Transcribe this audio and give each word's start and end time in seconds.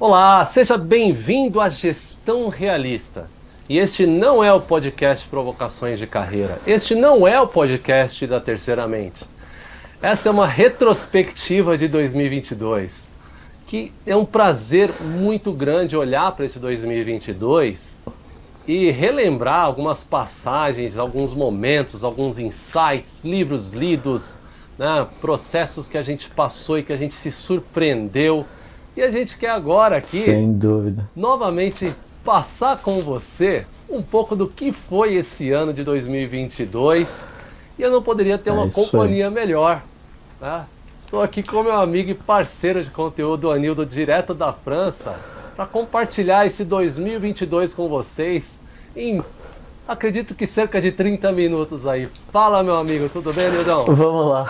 Olá, 0.00 0.46
seja 0.46 0.78
bem-vindo 0.78 1.60
à 1.60 1.68
Gestão 1.68 2.48
Realista. 2.48 3.28
E 3.68 3.78
este 3.78 4.06
não 4.06 4.44
é 4.44 4.52
o 4.52 4.60
podcast 4.60 5.26
Provocações 5.26 5.98
de 5.98 6.06
Carreira. 6.06 6.60
Este 6.64 6.94
não 6.94 7.26
é 7.26 7.40
o 7.40 7.48
podcast 7.48 8.24
da 8.28 8.38
Terceira 8.38 8.86
Mente. 8.86 9.24
Essa 10.00 10.28
é 10.28 10.30
uma 10.30 10.46
retrospectiva 10.46 11.76
de 11.76 11.88
2022, 11.88 13.08
que 13.66 13.92
é 14.06 14.14
um 14.14 14.24
prazer 14.24 14.88
muito 15.02 15.52
grande 15.52 15.96
olhar 15.96 16.30
para 16.30 16.44
esse 16.44 16.60
2022 16.60 17.98
e 18.68 18.92
relembrar 18.92 19.64
algumas 19.64 20.04
passagens, 20.04 20.96
alguns 20.96 21.34
momentos, 21.34 22.04
alguns 22.04 22.38
insights, 22.38 23.24
livros 23.24 23.72
lidos, 23.72 24.36
né, 24.78 25.04
processos 25.20 25.88
que 25.88 25.98
a 25.98 26.04
gente 26.04 26.30
passou 26.30 26.78
e 26.78 26.84
que 26.84 26.92
a 26.92 26.96
gente 26.96 27.14
se 27.14 27.32
surpreendeu 27.32 28.46
e 28.98 29.02
a 29.02 29.12
gente 29.12 29.38
quer 29.38 29.50
agora 29.50 29.98
aqui, 29.98 30.18
sem 30.18 30.52
dúvida, 30.52 31.08
novamente 31.14 31.94
passar 32.24 32.78
com 32.78 32.98
você 32.98 33.64
um 33.88 34.02
pouco 34.02 34.34
do 34.34 34.48
que 34.48 34.72
foi 34.72 35.14
esse 35.14 35.52
ano 35.52 35.72
de 35.72 35.84
2022. 35.84 37.22
E 37.78 37.82
eu 37.82 37.92
não 37.92 38.02
poderia 38.02 38.36
ter 38.36 38.50
é 38.50 38.52
uma 38.52 38.68
companhia 38.68 39.28
aí. 39.28 39.32
melhor. 39.32 39.82
Tá? 40.40 40.66
Estou 41.00 41.22
aqui 41.22 41.44
com 41.44 41.62
meu 41.62 41.76
amigo 41.76 42.10
e 42.10 42.14
parceiro 42.14 42.82
de 42.82 42.90
conteúdo, 42.90 43.52
Anildo, 43.52 43.86
direto 43.86 44.34
da 44.34 44.52
França, 44.52 45.16
para 45.54 45.64
compartilhar 45.64 46.44
esse 46.44 46.64
2022 46.64 47.72
com 47.72 47.88
vocês 47.88 48.60
em 48.96 49.22
acredito 49.88 50.34
que 50.34 50.46
cerca 50.46 50.80
de 50.80 50.92
30 50.92 51.32
minutos 51.32 51.86
aí. 51.86 52.08
Fala, 52.30 52.62
meu 52.62 52.76
amigo, 52.76 53.08
tudo 53.08 53.32
bem, 53.32 53.50
Nildão? 53.50 53.86
Vamos 53.86 54.30
lá. 54.30 54.46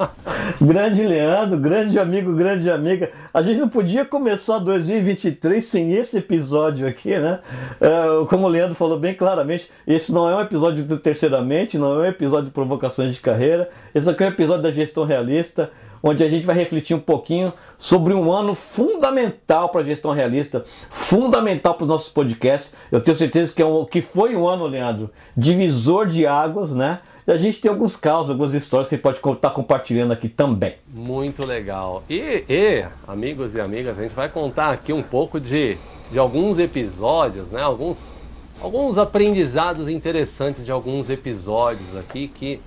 grande 0.58 1.06
Leandro, 1.06 1.58
grande 1.58 1.98
amigo, 1.98 2.32
grande 2.34 2.70
amiga. 2.70 3.10
A 3.32 3.42
gente 3.42 3.60
não 3.60 3.68
podia 3.68 4.06
começar 4.06 4.58
2023 4.58 5.62
sem 5.62 5.92
esse 5.92 6.16
episódio 6.16 6.88
aqui, 6.88 7.18
né? 7.18 7.40
É, 7.78 8.24
como 8.28 8.46
o 8.46 8.48
Leandro 8.48 8.74
falou 8.74 8.98
bem 8.98 9.12
claramente, 9.12 9.70
esse 9.86 10.10
não 10.10 10.28
é 10.28 10.34
um 10.34 10.40
episódio 10.40 10.82
do 10.84 10.96
Terceiramente, 10.96 11.76
não 11.76 11.94
é 11.96 11.98
um 11.98 12.10
episódio 12.10 12.46
de 12.46 12.52
provocações 12.52 13.14
de 13.14 13.20
carreira, 13.20 13.68
esse 13.94 14.08
aqui 14.08 14.24
é 14.24 14.26
um 14.26 14.30
episódio 14.30 14.62
da 14.62 14.70
gestão 14.70 15.04
realista 15.04 15.70
onde 16.02 16.24
a 16.24 16.28
gente 16.28 16.46
vai 16.46 16.56
refletir 16.56 16.94
um 16.94 17.00
pouquinho 17.00 17.52
sobre 17.76 18.14
um 18.14 18.32
ano 18.32 18.54
fundamental 18.54 19.68
para 19.68 19.82
a 19.82 19.84
gestão 19.84 20.12
realista, 20.12 20.64
fundamental 20.88 21.74
para 21.74 21.82
os 21.82 21.88
nossos 21.88 22.08
podcasts. 22.08 22.72
Eu 22.90 23.00
tenho 23.00 23.16
certeza 23.16 23.54
que, 23.54 23.62
é 23.62 23.66
um, 23.66 23.84
que 23.84 24.00
foi 24.00 24.34
um 24.34 24.48
ano, 24.48 24.66
Leandro, 24.66 25.10
divisor 25.36 26.06
de 26.06 26.26
águas, 26.26 26.74
né? 26.74 27.00
E 27.26 27.32
a 27.32 27.36
gente 27.36 27.60
tem 27.60 27.70
alguns 27.70 27.96
casos, 27.96 28.30
algumas 28.30 28.54
histórias 28.54 28.88
que 28.88 28.94
a 28.94 28.96
gente 28.96 29.02
pode 29.02 29.18
estar 29.18 29.34
tá 29.36 29.50
compartilhando 29.50 30.12
aqui 30.12 30.28
também. 30.28 30.74
Muito 30.88 31.44
legal. 31.44 32.02
E, 32.08 32.44
e, 32.48 32.84
amigos 33.06 33.54
e 33.54 33.60
amigas, 33.60 33.98
a 33.98 34.02
gente 34.02 34.14
vai 34.14 34.28
contar 34.28 34.70
aqui 34.72 34.92
um 34.92 35.02
pouco 35.02 35.38
de, 35.38 35.76
de 36.10 36.18
alguns 36.18 36.58
episódios, 36.58 37.50
né? 37.50 37.62
Alguns, 37.62 38.12
alguns 38.60 38.96
aprendizados 38.98 39.88
interessantes 39.88 40.64
de 40.64 40.72
alguns 40.72 41.10
episódios 41.10 41.94
aqui 41.94 42.26
que 42.26 42.60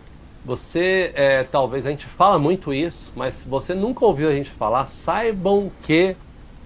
você, 0.45 1.11
é, 1.15 1.43
talvez 1.43 1.85
a 1.85 1.89
gente 1.89 2.05
fala 2.05 2.37
muito 2.37 2.73
isso, 2.73 3.11
mas 3.15 3.35
se 3.35 3.47
você 3.47 3.73
nunca 3.73 4.05
ouviu 4.05 4.29
a 4.29 4.33
gente 4.33 4.49
falar, 4.49 4.85
saibam 4.87 5.71
que 5.83 6.15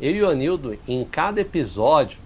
eu 0.02 0.12
e 0.12 0.22
o 0.24 0.30
Anildo, 0.30 0.78
em 0.88 1.04
cada 1.04 1.42
episódio, 1.42 2.18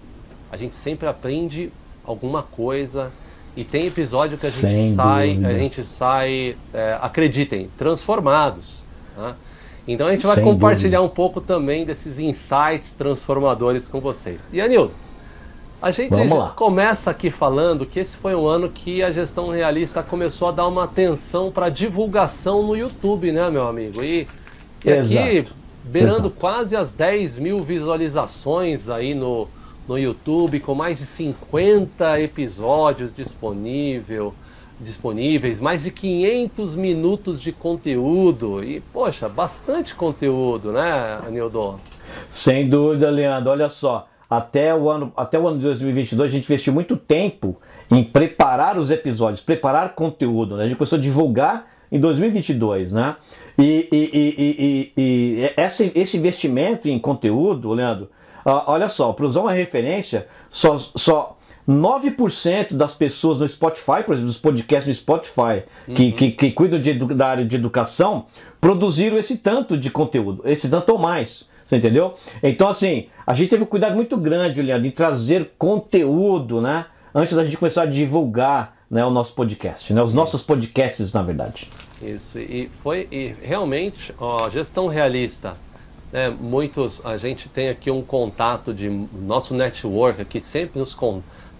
a 0.50 0.56
gente 0.56 0.76
sempre 0.76 1.06
aprende 1.06 1.70
alguma 2.04 2.42
coisa. 2.42 3.10
E 3.54 3.64
tem 3.64 3.86
episódio 3.86 4.38
que 4.38 4.46
a 4.46 4.50
gente 4.50 4.60
Sem 4.60 4.94
sai, 4.94 5.28
dúvida. 5.30 5.48
a 5.48 5.54
gente 5.54 5.84
sai, 5.84 6.56
é, 6.72 6.98
acreditem, 7.02 7.68
transformados. 7.76 8.82
Né? 9.16 9.34
Então 9.86 10.06
a 10.06 10.14
gente 10.14 10.26
vai 10.26 10.36
Sem 10.36 10.44
compartilhar 10.44 10.98
dúvida. 11.00 11.12
um 11.12 11.14
pouco 11.14 11.40
também 11.40 11.84
desses 11.84 12.18
insights 12.18 12.92
transformadores 12.92 13.88
com 13.88 14.00
vocês. 14.00 14.48
E 14.52 14.60
Anildo, 14.60 14.92
a 15.82 15.90
gente 15.90 16.14
começa 16.54 17.10
aqui 17.10 17.28
falando 17.28 17.84
que 17.84 17.98
esse 17.98 18.16
foi 18.16 18.36
um 18.36 18.46
ano 18.46 18.70
que 18.70 19.02
a 19.02 19.10
gestão 19.10 19.50
realista 19.50 20.00
começou 20.00 20.46
a 20.46 20.52
dar 20.52 20.68
uma 20.68 20.84
atenção 20.84 21.50
para 21.50 21.68
divulgação 21.68 22.62
no 22.62 22.76
YouTube, 22.76 23.32
né, 23.32 23.50
meu 23.50 23.66
amigo? 23.66 24.04
E, 24.04 24.28
e 24.84 24.92
aqui, 24.92 25.44
beirando 25.82 26.28
Exato. 26.28 26.36
quase 26.36 26.76
as 26.76 26.94
10 26.94 27.36
mil 27.40 27.60
visualizações 27.62 28.88
aí 28.88 29.12
no, 29.12 29.48
no 29.88 29.98
YouTube, 29.98 30.60
com 30.60 30.72
mais 30.72 30.98
de 30.98 31.04
50 31.04 32.20
episódios 32.20 33.12
disponível, 33.12 34.32
disponíveis, 34.78 35.58
mais 35.58 35.82
de 35.82 35.90
500 35.90 36.76
minutos 36.76 37.40
de 37.40 37.50
conteúdo. 37.50 38.62
E, 38.62 38.78
poxa, 38.92 39.28
bastante 39.28 39.96
conteúdo, 39.96 40.70
né, 40.70 41.18
Anildo? 41.26 41.74
Sem 42.30 42.68
dúvida, 42.68 43.10
Leandro. 43.10 43.50
Olha 43.50 43.68
só 43.68 44.06
até 44.36 44.74
o 44.74 44.88
ano, 44.88 45.12
até 45.14 45.38
o 45.38 45.46
ano 45.46 45.58
de 45.58 45.64
2022, 45.64 46.30
a 46.30 46.32
gente 46.32 46.44
investiu 46.44 46.72
muito 46.72 46.96
tempo 46.96 47.60
em 47.90 48.02
preparar 48.02 48.78
os 48.78 48.90
episódios, 48.90 49.42
preparar 49.42 49.94
conteúdo. 49.94 50.56
Né? 50.56 50.64
A 50.64 50.68
gente 50.68 50.78
começou 50.78 50.98
a 50.98 51.02
divulgar 51.02 51.66
em 51.90 52.00
2022, 52.00 52.92
né? 52.92 53.16
E, 53.58 53.88
e, 53.92 54.10
e, 54.16 54.92
e 54.96 55.50
esse, 55.54 55.92
esse 55.94 56.16
investimento 56.16 56.88
em 56.88 56.98
conteúdo, 56.98 57.74
Leandro, 57.74 58.08
olha 58.44 58.88
só, 58.88 59.12
para 59.12 59.26
usar 59.26 59.42
uma 59.42 59.52
referência, 59.52 60.26
só, 60.48 60.78
só 60.78 61.36
9% 61.68 62.74
das 62.74 62.94
pessoas 62.94 63.38
no 63.38 63.46
Spotify, 63.46 64.02
por 64.06 64.14
exemplo, 64.14 64.28
dos 64.28 64.38
podcasts 64.38 64.88
no 64.88 64.94
Spotify, 64.94 65.64
uhum. 65.86 65.94
que, 65.94 66.12
que, 66.12 66.30
que, 66.30 66.52
cuidam 66.52 66.80
de, 66.80 66.94
da 66.94 67.28
área 67.28 67.44
de 67.44 67.56
educação, 67.56 68.24
produziram 68.58 69.18
esse 69.18 69.36
tanto 69.36 69.76
de 69.76 69.90
conteúdo, 69.90 70.42
esse 70.46 70.70
tanto 70.70 70.90
ou 70.90 70.98
mais. 70.98 71.51
Você 71.64 71.76
entendeu? 71.76 72.14
Então, 72.42 72.68
assim, 72.68 73.06
a 73.26 73.34
gente 73.34 73.50
teve 73.50 73.62
um 73.62 73.66
cuidado 73.66 73.94
muito 73.94 74.16
grande, 74.16 74.62
Leandro, 74.62 74.86
em 74.86 74.90
trazer 74.90 75.52
conteúdo, 75.58 76.60
né? 76.60 76.86
Antes 77.14 77.34
da 77.34 77.44
gente 77.44 77.56
começar 77.56 77.82
a 77.82 77.86
divulgar 77.86 78.76
né, 78.90 79.04
o 79.04 79.10
nosso 79.10 79.34
podcast, 79.34 79.92
né? 79.92 80.02
Os 80.02 80.12
nossos 80.12 80.42
podcasts, 80.42 81.12
na 81.12 81.22
verdade. 81.22 81.68
Isso, 82.02 82.38
e 82.38 82.70
foi 82.82 83.08
e 83.10 83.34
realmente, 83.42 84.14
ó, 84.18 84.50
gestão 84.50 84.86
realista. 84.86 85.54
Né, 86.12 86.28
muitos, 86.28 87.00
a 87.04 87.16
gente 87.16 87.48
tem 87.48 87.70
aqui 87.70 87.90
um 87.90 88.02
contato 88.02 88.74
de 88.74 88.90
nosso 88.90 89.54
network 89.54 90.24
que 90.26 90.40
sempre 90.40 90.78
nos, 90.78 90.96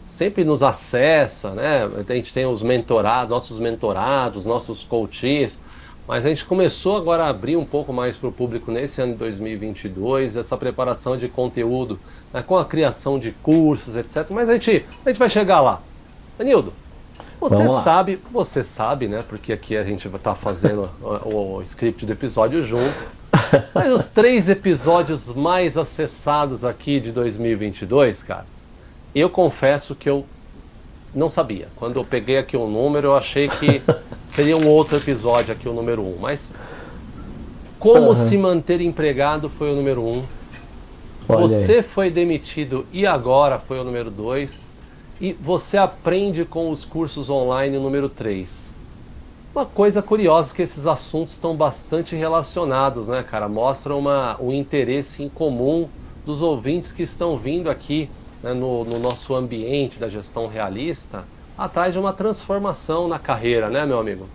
sempre 0.06 0.44
nos 0.44 0.62
acessa, 0.62 1.50
né? 1.52 1.84
A 1.84 2.14
gente 2.14 2.34
tem 2.34 2.44
os 2.44 2.62
mentorados, 2.62 3.30
nossos 3.30 3.58
mentorados, 3.58 4.44
nossos 4.44 4.82
coaches 4.82 5.58
mas 6.06 6.26
a 6.26 6.28
gente 6.28 6.44
começou 6.44 6.96
agora 6.96 7.24
a 7.24 7.28
abrir 7.28 7.56
um 7.56 7.64
pouco 7.64 7.92
mais 7.92 8.16
para 8.16 8.28
o 8.28 8.32
público 8.32 8.70
nesse 8.70 9.00
ano 9.00 9.12
de 9.12 9.18
2022, 9.18 10.36
essa 10.36 10.56
preparação 10.56 11.16
de 11.16 11.28
conteúdo, 11.28 11.98
né, 12.32 12.42
com 12.42 12.56
a 12.56 12.64
criação 12.64 13.18
de 13.18 13.30
cursos, 13.42 13.96
etc. 13.96 14.28
Mas 14.30 14.48
a 14.48 14.54
gente, 14.54 14.84
a 15.04 15.08
gente 15.08 15.18
vai 15.18 15.28
chegar 15.28 15.60
lá. 15.60 15.80
Anildo, 16.38 16.72
você 17.40 17.68
sabe, 17.68 18.18
você 18.30 18.62
sabe, 18.62 19.08
né? 19.08 19.24
Porque 19.28 19.52
aqui 19.52 19.76
a 19.76 19.82
gente 19.82 20.06
está 20.06 20.34
fazendo 20.34 20.88
o, 21.02 21.56
o 21.56 21.62
script 21.62 22.06
do 22.06 22.12
episódio 22.12 22.62
junto. 22.62 23.22
Mas 23.74 23.92
os 23.92 24.08
três 24.08 24.48
episódios 24.48 25.26
mais 25.34 25.76
acessados 25.76 26.64
aqui 26.64 27.00
de 27.00 27.10
2022, 27.10 28.22
cara, 28.22 28.46
eu 29.14 29.28
confesso 29.28 29.94
que 29.94 30.08
eu 30.08 30.24
não 31.14 31.28
sabia. 31.28 31.68
Quando 31.76 31.96
eu 31.96 32.04
peguei 32.04 32.38
aqui 32.38 32.56
o 32.56 32.66
número, 32.66 33.08
eu 33.08 33.16
achei 33.16 33.48
que 33.48 33.82
seria 34.26 34.56
um 34.56 34.66
outro 34.68 34.96
episódio 34.96 35.52
aqui, 35.52 35.68
o 35.68 35.72
número 35.72 36.02
um. 36.02 36.16
Mas 36.20 36.52
como 37.78 38.08
uhum. 38.08 38.14
se 38.14 38.38
manter 38.38 38.80
empregado 38.80 39.48
foi 39.48 39.72
o 39.72 39.76
número 39.76 40.02
um. 40.02 40.22
Olha 41.28 41.48
você 41.48 41.76
aí. 41.76 41.82
foi 41.82 42.10
demitido 42.10 42.86
e 42.92 43.06
agora 43.06 43.58
foi 43.58 43.78
o 43.78 43.84
número 43.84 44.10
dois. 44.10 44.66
E 45.20 45.32
você 45.32 45.76
aprende 45.76 46.44
com 46.44 46.70
os 46.70 46.84
cursos 46.84 47.30
online 47.30 47.76
o 47.76 47.80
número 47.80 48.08
três. 48.08 48.72
Uma 49.54 49.66
coisa 49.66 50.00
curiosa 50.00 50.52
é 50.52 50.56
que 50.56 50.62
esses 50.62 50.86
assuntos 50.86 51.34
estão 51.34 51.54
bastante 51.54 52.16
relacionados, 52.16 53.08
né, 53.08 53.22
cara? 53.22 53.48
Mostram 53.48 53.98
uma, 53.98 54.36
um 54.40 54.50
interesse 54.50 55.22
em 55.22 55.28
comum 55.28 55.88
dos 56.24 56.40
ouvintes 56.40 56.90
que 56.90 57.02
estão 57.02 57.36
vindo 57.36 57.68
aqui 57.68 58.08
né, 58.42 58.52
no, 58.52 58.84
no 58.84 58.98
nosso 58.98 59.34
ambiente 59.34 59.98
da 59.98 60.08
gestão 60.08 60.46
realista 60.46 61.24
atrás 61.56 61.92
de 61.92 61.98
uma 61.98 62.12
transformação 62.12 63.08
na 63.08 63.18
carreira, 63.18 63.68
né, 63.68 63.86
meu 63.86 63.98
amigo? 63.98 64.26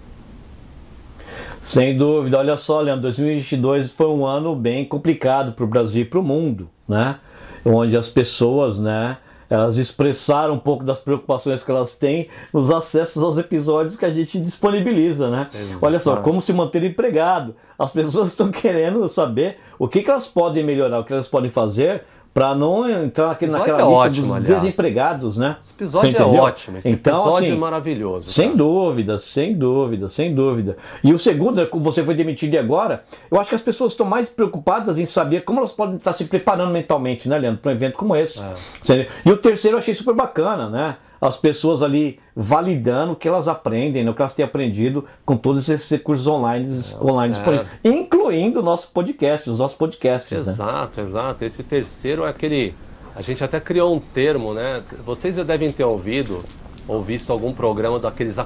Sem 1.61 1.97
dúvida, 1.97 2.37
olha 2.37 2.55
só, 2.55 2.79
Leandro, 2.79 3.03
2022 3.03 3.91
foi 3.91 4.07
um 4.07 4.25
ano 4.25 4.55
bem 4.55 4.85
complicado 4.85 5.51
para 5.51 5.65
o 5.65 5.67
Brasil 5.67 6.03
e 6.03 6.05
para 6.05 6.19
o 6.19 6.23
mundo, 6.23 6.69
né? 6.87 7.19
Onde 7.65 7.97
as 7.97 8.09
pessoas, 8.09 8.79
né, 8.79 9.17
elas 9.49 9.77
expressaram 9.77 10.53
um 10.53 10.59
pouco 10.59 10.83
das 10.83 10.99
preocupações 10.99 11.63
que 11.63 11.71
elas 11.71 11.95
têm 11.95 12.27
nos 12.53 12.69
acessos 12.69 13.21
aos 13.23 13.37
episódios 13.37 13.95
que 13.95 14.05
a 14.05 14.09
gente 14.09 14.39
disponibiliza, 14.39 15.29
né? 15.29 15.49
Exato. 15.53 15.85
Olha 15.85 15.99
só, 15.99 16.17
como 16.17 16.41
se 16.41 16.51
manter 16.53 16.83
empregado. 16.83 17.55
As 17.77 17.91
pessoas 17.93 18.29
estão 18.29 18.51
querendo 18.51 19.07
saber 19.09 19.57
o 19.79 19.87
que, 19.87 20.03
que 20.03 20.09
elas 20.09 20.27
podem 20.27 20.63
melhorar, 20.63 20.99
o 20.99 21.03
que 21.03 21.13
elas 21.13 21.29
podem 21.29 21.49
fazer 21.49 22.03
para 22.37 22.53
não 22.53 22.87
entrar 22.87 23.29
naquela 23.29 23.81
é 23.81 23.85
lista 23.87 23.99
ótimo, 23.99 24.27
dos 24.27 24.35
aliás. 24.35 24.61
desempregados, 24.61 25.37
né? 25.37 25.55
Esse 25.59 25.73
episódio 25.73 26.09
Entendeu? 26.11 26.35
é 26.35 26.39
ótimo, 26.39 26.77
esse 26.77 26.87
Então, 26.87 27.15
episódio 27.23 27.47
assim, 27.47 27.55
é 27.55 27.59
maravilhoso. 27.59 28.29
Sem 28.29 28.45
cara. 28.49 28.57
dúvida, 28.59 29.17
sem 29.17 29.57
dúvida, 29.57 30.07
sem 30.07 30.35
dúvida. 30.35 30.77
E 31.03 31.11
o 31.11 31.17
segundo, 31.17 31.61
é 31.61 31.65
como 31.65 31.83
você 31.83 32.03
foi 32.03 32.13
demitido 32.13 32.53
e 32.53 32.57
agora, 32.59 33.03
eu 33.31 33.39
acho 33.39 33.49
que 33.49 33.55
as 33.55 33.63
pessoas 33.63 33.93
estão 33.93 34.05
mais 34.05 34.29
preocupadas 34.29 34.99
em 34.99 35.05
saber 35.07 35.45
como 35.45 35.61
elas 35.61 35.73
podem 35.73 35.95
estar 35.95 36.13
se 36.13 36.25
preparando 36.25 36.69
mentalmente, 36.71 37.27
né, 37.27 37.39
Leandro, 37.39 37.59
para 37.59 37.71
um 37.71 37.73
evento 37.73 37.97
como 37.97 38.15
esse. 38.15 38.39
É. 38.39 39.07
E 39.25 39.31
o 39.31 39.37
terceiro 39.37 39.73
eu 39.73 39.79
achei 39.79 39.95
super 39.95 40.13
bacana, 40.13 40.69
né? 40.69 40.97
As 41.19 41.37
pessoas 41.37 41.81
ali 41.81 42.19
validando 42.35 43.13
o 43.13 43.15
que 43.15 43.27
elas 43.27 43.47
aprendem, 43.47 44.03
né, 44.03 44.11
o 44.11 44.13
que 44.13 44.21
elas 44.21 44.33
têm 44.33 44.45
aprendido 44.45 45.05
com 45.25 45.35
todos 45.35 45.67
esses 45.69 45.89
recursos 45.89 46.27
online, 46.27 46.67
online 47.01 47.33
disponíveis, 47.33 47.69
incluindo 47.83 48.59
o 48.59 48.63
nosso 48.63 48.91
podcast, 48.91 49.49
os 49.49 49.59
nossos 49.59 49.77
podcasts. 49.77 50.45
Né? 50.45 50.53
Exato, 50.53 51.01
exato. 51.01 51.45
Esse 51.45 51.63
terceiro 51.63 52.25
é 52.25 52.29
aquele. 52.29 52.73
A 53.15 53.21
gente 53.21 53.43
até 53.43 53.59
criou 53.59 53.95
um 53.95 53.99
termo, 53.99 54.53
né? 54.53 54.83
Vocês 55.03 55.35
já 55.35 55.43
devem 55.43 55.71
ter 55.71 55.83
ouvido 55.83 56.43
ou 56.87 57.03
visto 57.03 57.31
algum 57.31 57.51
programa 57.51 57.99
daqueles 57.99 58.37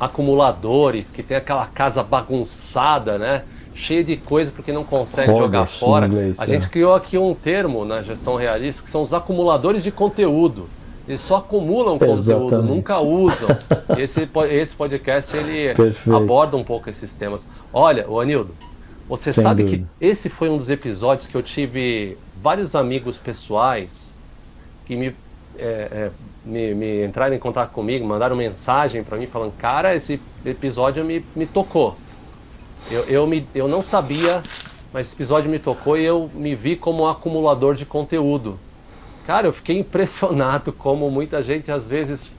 acumuladores 0.00 1.10
que 1.10 1.22
tem 1.22 1.36
aquela 1.36 1.66
casa 1.66 2.02
bagunçada, 2.02 3.18
né? 3.18 3.44
Cheia 3.74 4.02
de 4.02 4.16
coisa 4.16 4.52
porque 4.54 4.72
não 4.72 4.84
consegue 4.84 5.36
jogar 5.36 5.66
fora. 5.66 6.06
inglês, 6.06 6.38
a 6.40 6.44
é. 6.44 6.46
gente 6.46 6.68
criou 6.68 6.94
aqui 6.94 7.18
um 7.18 7.34
termo 7.34 7.84
na 7.84 8.02
gestão 8.02 8.36
realista 8.36 8.82
que 8.82 8.90
são 8.90 9.02
os 9.02 9.12
acumuladores 9.12 9.82
de 9.82 9.90
conteúdo. 9.90 10.68
Eles 11.06 11.20
só 11.20 11.36
acumulam 11.36 11.98
conteúdo, 11.98 12.18
Exatamente. 12.46 12.74
nunca 12.74 12.98
usam. 12.98 13.56
Esse, 13.98 14.28
esse 14.50 14.74
podcast 14.74 15.36
ele 15.36 15.74
Perfeito. 15.74 16.16
aborda 16.16 16.56
um 16.56 16.64
pouco 16.64 16.88
esses 16.88 17.14
temas. 17.14 17.46
Olha, 17.72 18.08
o 18.08 18.18
Anildo, 18.20 18.54
você 19.08 19.32
Sem 19.32 19.44
sabe 19.44 19.64
dúvida. 19.64 19.86
que 20.00 20.06
esse 20.06 20.30
foi 20.30 20.48
um 20.48 20.56
dos 20.56 20.70
episódios 20.70 21.28
que 21.28 21.34
eu 21.34 21.42
tive 21.42 22.16
vários 22.42 22.74
amigos 22.74 23.18
pessoais 23.18 24.14
que 24.86 24.96
me, 24.96 25.08
é, 25.58 25.88
é, 25.92 26.10
me, 26.44 26.74
me 26.74 27.04
entraram 27.04 27.34
em 27.34 27.38
contato 27.38 27.70
comigo, 27.72 28.06
mandaram 28.06 28.34
mensagem 28.34 29.04
para 29.04 29.18
mim 29.18 29.26
falando, 29.26 29.52
cara, 29.58 29.94
esse 29.94 30.18
episódio 30.44 31.04
me, 31.04 31.24
me 31.36 31.44
tocou. 31.46 31.96
Eu, 32.90 33.04
eu, 33.04 33.26
me, 33.26 33.46
eu 33.54 33.68
não 33.68 33.80
sabia, 33.82 34.42
mas 34.92 35.06
esse 35.06 35.16
episódio 35.16 35.50
me 35.50 35.58
tocou 35.58 35.98
e 35.98 36.04
eu 36.04 36.30
me 36.34 36.54
vi 36.54 36.76
como 36.76 37.02
um 37.04 37.08
acumulador 37.08 37.74
de 37.74 37.84
conteúdo. 37.84 38.58
Cara, 39.26 39.46
eu 39.46 39.52
fiquei 39.52 39.78
impressionado 39.78 40.72
como 40.72 41.10
muita 41.10 41.42
gente 41.42 41.70
às 41.70 41.86
vezes 41.86 42.30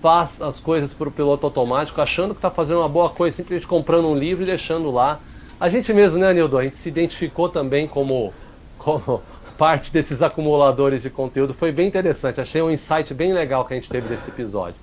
faz 0.00 0.40
as 0.40 0.58
coisas 0.58 0.94
por 0.94 1.10
piloto 1.12 1.44
automático, 1.46 2.00
achando 2.00 2.34
que 2.34 2.38
está 2.38 2.50
fazendo 2.50 2.78
uma 2.78 2.88
boa 2.88 3.10
coisa, 3.10 3.36
simplesmente 3.36 3.66
comprando 3.66 4.08
um 4.08 4.14
livro 4.14 4.42
e 4.42 4.46
deixando 4.46 4.90
lá. 4.90 5.20
A 5.60 5.68
gente 5.68 5.92
mesmo, 5.92 6.18
né, 6.18 6.32
Nildo? 6.32 6.56
A 6.56 6.64
gente 6.64 6.76
se 6.76 6.88
identificou 6.88 7.50
também 7.50 7.86
como, 7.86 8.32
como 8.78 9.22
parte 9.58 9.92
desses 9.92 10.22
acumuladores 10.22 11.02
de 11.02 11.10
conteúdo. 11.10 11.52
Foi 11.52 11.70
bem 11.70 11.86
interessante. 11.86 12.40
Achei 12.40 12.62
um 12.62 12.70
insight 12.70 13.12
bem 13.12 13.34
legal 13.34 13.66
que 13.66 13.74
a 13.74 13.76
gente 13.76 13.90
teve 13.90 14.08
desse 14.08 14.30
episódio. 14.30 14.76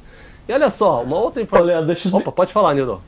E 0.47 0.53
olha 0.53 0.69
só, 0.69 1.01
uma 1.01 1.17
outra 1.17 1.41
informação. 1.41 2.19
Opa, 2.19 2.31
pode 2.31 2.53
falar, 2.53 2.75
Nildo. 2.75 3.01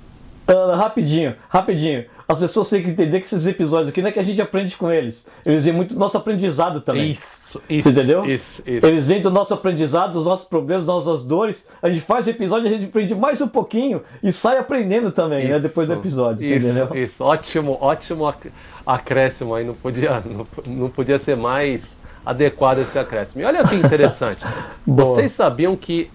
Ana, 0.47 0.75
rapidinho, 0.75 1.35
rapidinho. 1.47 2.05
As 2.31 2.37
pessoas 2.37 2.69
têm 2.69 2.83
que 2.83 2.89
entender 2.91 3.19
que 3.19 3.25
esses 3.25 3.47
episódios 3.47 3.89
aqui 3.89 4.03
não 4.03 4.09
é 4.09 4.11
que 4.11 4.19
a 4.19 4.23
gente 4.23 4.39
aprende 4.39 4.77
com 4.77 4.91
eles. 4.91 5.25
Eles 5.43 5.65
vêm 5.65 5.73
muito 5.73 5.95
do 5.95 5.99
nosso 5.99 6.15
aprendizado 6.15 6.79
também. 6.79 7.09
Isso, 7.09 7.59
isso. 7.67 7.89
Entendeu? 7.89 8.23
Isso, 8.23 8.61
isso. 8.67 8.85
Eles 8.85 9.07
vêm 9.07 9.19
do 9.19 9.31
nosso 9.31 9.51
aprendizado, 9.51 10.11
dos 10.11 10.27
nossos 10.27 10.47
problemas, 10.47 10.85
das 10.85 11.07
nossas 11.07 11.23
dores. 11.23 11.67
A 11.81 11.89
gente 11.89 12.01
faz 12.01 12.27
o 12.27 12.29
episódio, 12.29 12.67
a 12.67 12.71
gente 12.71 12.85
aprende 12.85 13.15
mais 13.15 13.41
um 13.41 13.47
pouquinho 13.47 14.03
e 14.21 14.31
sai 14.31 14.59
aprendendo 14.59 15.11
também, 15.11 15.47
né? 15.47 15.59
Depois 15.59 15.87
do 15.87 15.93
Isso, 15.93 16.01
episódio, 16.03 16.45
isso, 16.45 16.67
entendeu? 16.67 16.95
Isso, 16.95 17.23
ótimo, 17.23 17.79
ótimo 17.81 18.27
ac- 18.27 18.51
acréscimo 18.85 19.55
aí, 19.55 19.65
não 19.65 19.73
podia, 19.73 20.21
não, 20.23 20.45
não 20.67 20.89
podia 20.89 21.17
ser 21.17 21.35
mais 21.35 21.97
adequado 22.23 22.77
esse 22.77 22.99
acréscimo. 22.99 23.41
E 23.41 23.45
olha 23.45 23.63
que 23.63 23.73
interessante, 23.73 24.37
vocês 24.85 25.31
sabiam 25.31 25.75
que 25.75 26.11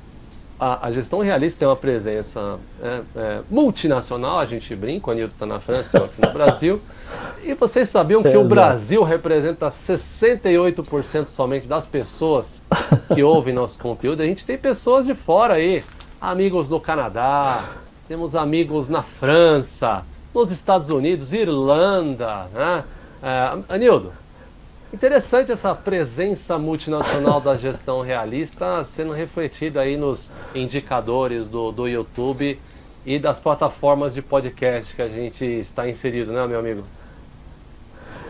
a, 0.58 0.86
a 0.86 0.90
gestão 0.92 1.20
realista 1.20 1.60
tem 1.60 1.68
uma 1.68 1.76
presença 1.76 2.58
é, 2.82 3.00
é, 3.16 3.40
multinacional, 3.50 4.38
a 4.38 4.46
gente 4.46 4.74
brinca, 4.74 5.08
o 5.08 5.10
Anilton 5.10 5.32
está 5.32 5.46
na 5.46 5.60
França, 5.60 5.98
eu 5.98 6.04
aqui 6.04 6.20
no 6.24 6.32
Brasil, 6.32 6.80
e 7.42 7.54
vocês 7.54 7.88
sabiam 7.88 8.22
que 8.22 8.36
o. 8.36 8.44
Brasil 8.44 9.02
representa 9.02 9.68
68% 9.68 11.26
somente 11.26 11.66
das 11.66 11.88
pessoas 11.88 12.62
que 13.12 13.22
ouvem 13.24 13.52
nosso 13.52 13.78
conteúdo, 13.78 14.22
a 14.22 14.26
gente 14.26 14.44
tem 14.44 14.56
pessoas 14.56 15.06
de 15.06 15.14
fora 15.14 15.54
aí, 15.54 15.82
amigos 16.20 16.68
no 16.68 16.80
Canadá, 16.80 17.64
temos 18.06 18.36
amigos 18.36 18.88
na 18.88 19.02
França, 19.02 20.04
nos 20.32 20.50
Estados 20.50 20.90
Unidos, 20.90 21.32
Irlanda, 21.32 22.46
né? 22.52 22.84
É, 23.22 23.74
Anildo, 23.74 24.12
interessante 24.94 25.50
essa 25.50 25.74
presença 25.74 26.56
multinacional 26.56 27.40
da 27.40 27.56
gestão 27.56 28.00
realista 28.00 28.84
sendo 28.84 29.12
refletida 29.12 29.80
aí 29.80 29.96
nos 29.96 30.30
indicadores 30.54 31.48
do, 31.48 31.72
do 31.72 31.88
YouTube 31.88 32.60
e 33.04 33.18
das 33.18 33.40
plataformas 33.40 34.14
de 34.14 34.22
podcast 34.22 34.94
que 34.94 35.02
a 35.02 35.08
gente 35.08 35.44
está 35.44 35.88
inserido, 35.88 36.32
né, 36.32 36.46
meu 36.46 36.60
amigo? 36.60 36.84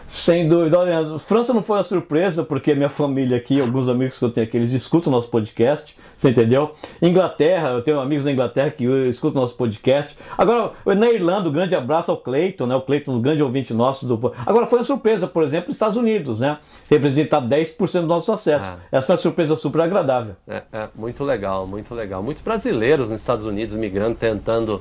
Sem 0.06 0.48
dúvida, 0.48 0.78
olha, 0.78 1.18
França 1.18 1.52
não 1.52 1.62
foi 1.62 1.78
uma 1.78 1.84
surpresa, 1.84 2.44
porque 2.44 2.74
minha 2.74 2.88
família 2.88 3.36
aqui, 3.36 3.60
alguns 3.60 3.88
amigos 3.88 4.18
que 4.18 4.24
eu 4.24 4.30
tenho 4.30 4.46
aqui, 4.46 4.56
eles 4.56 4.72
escutam 4.72 5.12
o 5.12 5.16
nosso 5.16 5.28
podcast, 5.28 5.96
você 6.16 6.30
entendeu? 6.30 6.74
Inglaterra, 7.02 7.70
eu 7.70 7.82
tenho 7.82 7.98
amigos 7.98 8.24
na 8.24 8.32
Inglaterra 8.32 8.70
que 8.70 8.84
escutam 9.08 9.40
o 9.40 9.42
nosso 9.42 9.56
podcast. 9.56 10.16
Agora, 10.38 10.72
na 10.94 11.10
Irlanda, 11.10 11.48
um 11.48 11.52
grande 11.52 11.74
abraço 11.74 12.10
ao 12.10 12.16
Cleiton, 12.16 12.66
né? 12.66 12.74
O 12.74 12.80
Cleiton, 12.80 13.12
um 13.12 13.20
grande 13.20 13.42
ouvinte 13.42 13.74
nosso. 13.74 14.06
Do... 14.06 14.32
Agora, 14.46 14.66
foi 14.66 14.78
uma 14.78 14.84
surpresa, 14.84 15.26
por 15.26 15.42
exemplo, 15.42 15.70
os 15.70 15.76
Estados 15.76 15.96
Unidos, 15.96 16.40
né? 16.40 16.58
Representar 16.88 17.40
10% 17.42 17.76
dos 17.76 18.08
nossos 18.08 18.30
acessos. 18.30 18.68
Ah. 18.68 18.78
Essa 18.92 19.06
foi 19.06 19.14
uma 19.14 19.22
surpresa 19.22 19.56
super 19.56 19.82
agradável. 19.82 20.36
É, 20.46 20.62
é, 20.72 20.88
muito 20.94 21.24
legal, 21.24 21.66
muito 21.66 21.94
legal. 21.94 22.22
Muitos 22.22 22.42
brasileiros 22.42 23.10
nos 23.10 23.20
Estados 23.20 23.44
Unidos 23.44 23.74
migrando, 23.74 24.14
tentando 24.14 24.80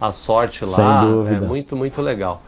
a 0.00 0.10
sorte 0.10 0.64
lá. 0.64 1.00
Sem 1.00 1.10
dúvida. 1.10 1.44
É 1.44 1.48
muito, 1.48 1.76
muito 1.76 2.02
legal. 2.02 2.42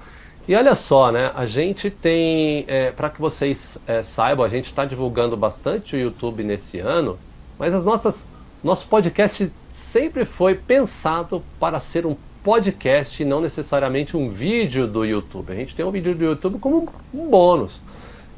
E 0.46 0.54
olha 0.54 0.74
só, 0.74 1.10
né? 1.10 1.32
A 1.34 1.46
gente 1.46 1.90
tem, 1.90 2.64
é, 2.68 2.90
para 2.90 3.08
que 3.08 3.18
vocês 3.18 3.78
é, 3.86 4.02
saibam, 4.02 4.44
a 4.44 4.48
gente 4.48 4.66
está 4.66 4.84
divulgando 4.84 5.36
bastante 5.36 5.96
o 5.96 5.98
YouTube 5.98 6.44
nesse 6.44 6.78
ano, 6.78 7.18
mas 7.58 7.72
as 7.72 7.82
nossas, 7.82 8.26
nosso 8.62 8.86
podcast 8.86 9.50
sempre 9.70 10.26
foi 10.26 10.54
pensado 10.54 11.42
para 11.58 11.80
ser 11.80 12.04
um 12.04 12.14
podcast 12.42 13.22
e 13.22 13.24
não 13.24 13.40
necessariamente 13.40 14.18
um 14.18 14.28
vídeo 14.28 14.86
do 14.86 15.02
YouTube. 15.02 15.50
A 15.50 15.56
gente 15.56 15.74
tem 15.74 15.84
um 15.84 15.90
vídeo 15.90 16.14
do 16.14 16.24
YouTube 16.24 16.58
como 16.58 16.90
um 17.14 17.28
bônus. 17.30 17.80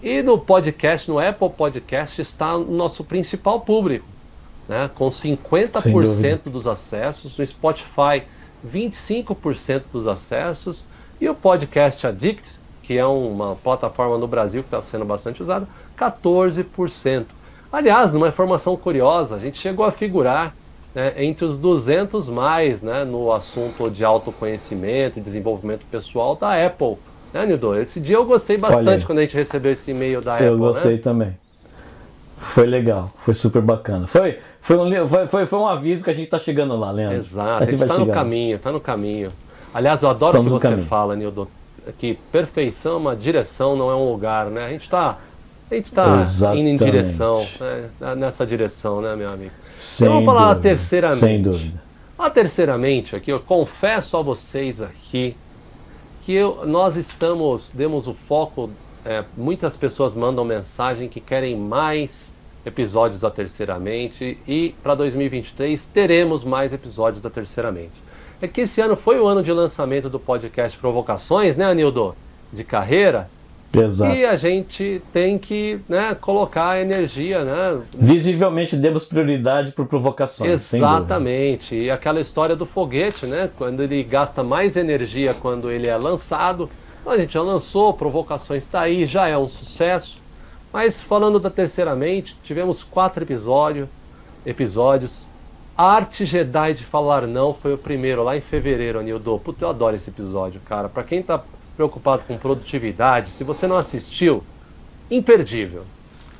E 0.00 0.22
no 0.22 0.38
podcast, 0.38 1.10
no 1.10 1.18
Apple 1.18 1.50
Podcast, 1.50 2.22
está 2.22 2.56
o 2.56 2.70
nosso 2.70 3.02
principal 3.02 3.62
público, 3.62 4.06
né? 4.68 4.88
com 4.94 5.08
50% 5.08 6.42
dos 6.44 6.68
acessos, 6.68 7.36
no 7.36 7.44
Spotify 7.44 8.22
25% 8.64 9.82
dos 9.92 10.06
acessos, 10.06 10.84
e 11.20 11.28
o 11.28 11.34
Podcast 11.34 12.06
Addict, 12.06 12.44
que 12.82 12.96
é 12.96 13.04
uma 13.06 13.56
plataforma 13.56 14.16
no 14.18 14.26
Brasil 14.26 14.62
que 14.62 14.68
está 14.68 14.80
sendo 14.82 15.04
bastante 15.04 15.42
usada, 15.42 15.66
14%. 15.98 17.24
Aliás, 17.72 18.14
uma 18.14 18.28
informação 18.28 18.76
curiosa, 18.76 19.36
a 19.36 19.38
gente 19.38 19.58
chegou 19.58 19.84
a 19.84 19.90
figurar 19.90 20.54
né, 20.94 21.12
entre 21.16 21.44
os 21.44 21.58
200 21.58 22.28
mais 22.28 22.82
né, 22.82 23.04
no 23.04 23.32
assunto 23.32 23.90
de 23.90 24.04
autoconhecimento 24.04 25.18
e 25.18 25.22
desenvolvimento 25.22 25.84
pessoal 25.90 26.36
da 26.36 26.64
Apple. 26.64 26.96
Né, 27.32 27.44
Nildo? 27.44 27.74
Esse 27.74 28.00
dia 28.00 28.16
eu 28.16 28.24
gostei 28.24 28.56
Olha 28.56 28.68
bastante 28.68 29.04
quando 29.04 29.18
a 29.18 29.22
gente 29.22 29.36
recebeu 29.36 29.72
esse 29.72 29.90
e-mail 29.90 30.22
da 30.22 30.34
Apple. 30.34 30.46
Eu 30.46 30.58
gostei 30.58 30.92
né? 30.92 30.98
também. 30.98 31.38
Foi 32.38 32.66
legal, 32.66 33.10
foi 33.16 33.34
super 33.34 33.60
bacana. 33.62 34.06
Foi, 34.06 34.38
foi, 34.60 34.76
um, 34.76 35.08
foi, 35.26 35.46
foi, 35.46 35.58
um 35.58 35.66
aviso 35.66 36.04
que 36.04 36.10
a 36.10 36.12
gente 36.12 36.26
está 36.26 36.38
chegando 36.38 36.76
lá, 36.76 36.90
Leandro. 36.90 37.18
Exato, 37.18 37.64
a 37.64 37.66
gente 37.66 37.82
está 37.82 37.94
no 37.94 38.00
chegar. 38.00 38.14
caminho, 38.14 38.56
está 38.56 38.72
no 38.72 38.80
caminho. 38.80 39.28
Aliás, 39.74 40.02
eu 40.02 40.08
adoro 40.10 40.40
o 40.40 40.44
que 40.44 40.50
você 40.50 40.68
caminho. 40.68 40.86
fala, 40.86 41.14
Nildo, 41.16 41.48
que 41.98 42.18
perfeição 42.32 42.94
é 42.94 42.96
uma 42.96 43.16
direção, 43.16 43.76
não 43.76 43.90
é 43.90 43.94
um 43.94 44.10
lugar, 44.10 44.46
né? 44.46 44.64
A 44.64 44.68
gente 44.70 44.82
está 44.84 45.18
a 45.70 45.74
gente 45.74 45.92
tá 45.92 46.22
indo 46.54 46.68
em 46.68 46.76
direção, 46.76 47.44
né? 48.00 48.14
nessa 48.14 48.46
direção, 48.46 49.00
né, 49.00 49.16
meu 49.16 49.28
amigo? 49.28 49.50
Sem 49.74 50.06
Então, 50.06 50.14
vamos 50.20 50.26
falar 50.26 50.54
dúvida, 50.54 50.68
terceiramente. 50.70 51.18
Sem 51.20 51.42
dúvida. 51.42 51.82
A 52.16 52.30
terceiramente 52.30 53.16
aqui, 53.16 53.30
eu 53.32 53.40
confesso 53.40 54.16
a 54.16 54.22
vocês 54.22 54.80
aqui 54.80 55.36
que 56.22 56.32
eu- 56.32 56.64
nós 56.66 56.96
estamos, 56.96 57.70
demos 57.74 58.06
o 58.06 58.14
foco, 58.14 58.70
é, 59.04 59.24
muitas 59.36 59.76
pessoas 59.76 60.14
mandam 60.14 60.44
mensagem 60.44 61.08
que 61.08 61.20
querem 61.20 61.56
mais 61.56 62.34
episódios 62.64 63.20
da 63.20 63.30
terceiramente 63.30 64.38
e 64.46 64.74
para 64.82 64.94
2023 64.94 65.86
teremos 65.88 66.42
mais 66.42 66.72
episódios 66.72 67.22
da 67.22 67.30
terceiramente. 67.30 67.92
É 68.40 68.46
que 68.46 68.62
esse 68.62 68.80
ano 68.80 68.96
foi 68.96 69.18
o 69.18 69.26
ano 69.26 69.42
de 69.42 69.52
lançamento 69.52 70.10
do 70.10 70.18
podcast 70.18 70.76
Provocações, 70.78 71.56
né, 71.56 71.64
Anildo? 71.64 72.14
De 72.52 72.62
carreira. 72.62 73.28
Exato. 73.74 74.14
E 74.14 74.24
a 74.24 74.36
gente 74.36 75.02
tem 75.12 75.38
que 75.38 75.80
né, 75.88 76.16
colocar 76.20 76.80
energia, 76.80 77.44
né? 77.44 77.80
Visivelmente 77.96 78.76
demos 78.76 79.04
prioridade 79.04 79.72
por 79.72 79.86
provocações. 79.86 80.72
Exatamente. 80.72 81.76
E 81.76 81.90
aquela 81.90 82.20
história 82.20 82.56
do 82.56 82.64
foguete, 82.64 83.26
né? 83.26 83.50
Quando 83.56 83.82
ele 83.82 84.02
gasta 84.02 84.42
mais 84.42 84.76
energia 84.76 85.34
quando 85.34 85.70
ele 85.70 85.88
é 85.88 85.96
lançado. 85.96 86.70
A 87.04 87.16
gente 87.16 87.34
já 87.34 87.42
lançou, 87.42 87.92
provocações 87.92 88.64
está 88.64 88.80
aí, 88.80 89.06
já 89.06 89.28
é 89.28 89.38
um 89.38 89.48
sucesso. 89.48 90.20
Mas 90.72 91.00
falando 91.00 91.38
da 91.38 91.50
terceiramente, 91.50 92.36
tivemos 92.42 92.82
quatro 92.82 93.22
episódio, 93.22 93.88
episódios. 94.44 95.28
A 95.78 95.92
Arte 95.92 96.24
Jedi 96.24 96.72
de 96.72 96.84
Falar 96.84 97.26
Não 97.26 97.52
foi 97.52 97.74
o 97.74 97.78
primeiro, 97.78 98.24
lá 98.24 98.34
em 98.34 98.40
fevereiro, 98.40 98.98
Anildo. 98.98 99.38
Puta, 99.44 99.66
eu 99.66 99.68
adoro 99.68 99.94
esse 99.94 100.08
episódio, 100.08 100.58
cara. 100.64 100.88
Pra 100.88 101.04
quem 101.04 101.22
tá 101.22 101.42
preocupado 101.76 102.22
com 102.26 102.38
produtividade, 102.38 103.30
se 103.30 103.44
você 103.44 103.66
não 103.66 103.76
assistiu, 103.76 104.42
imperdível. 105.10 105.82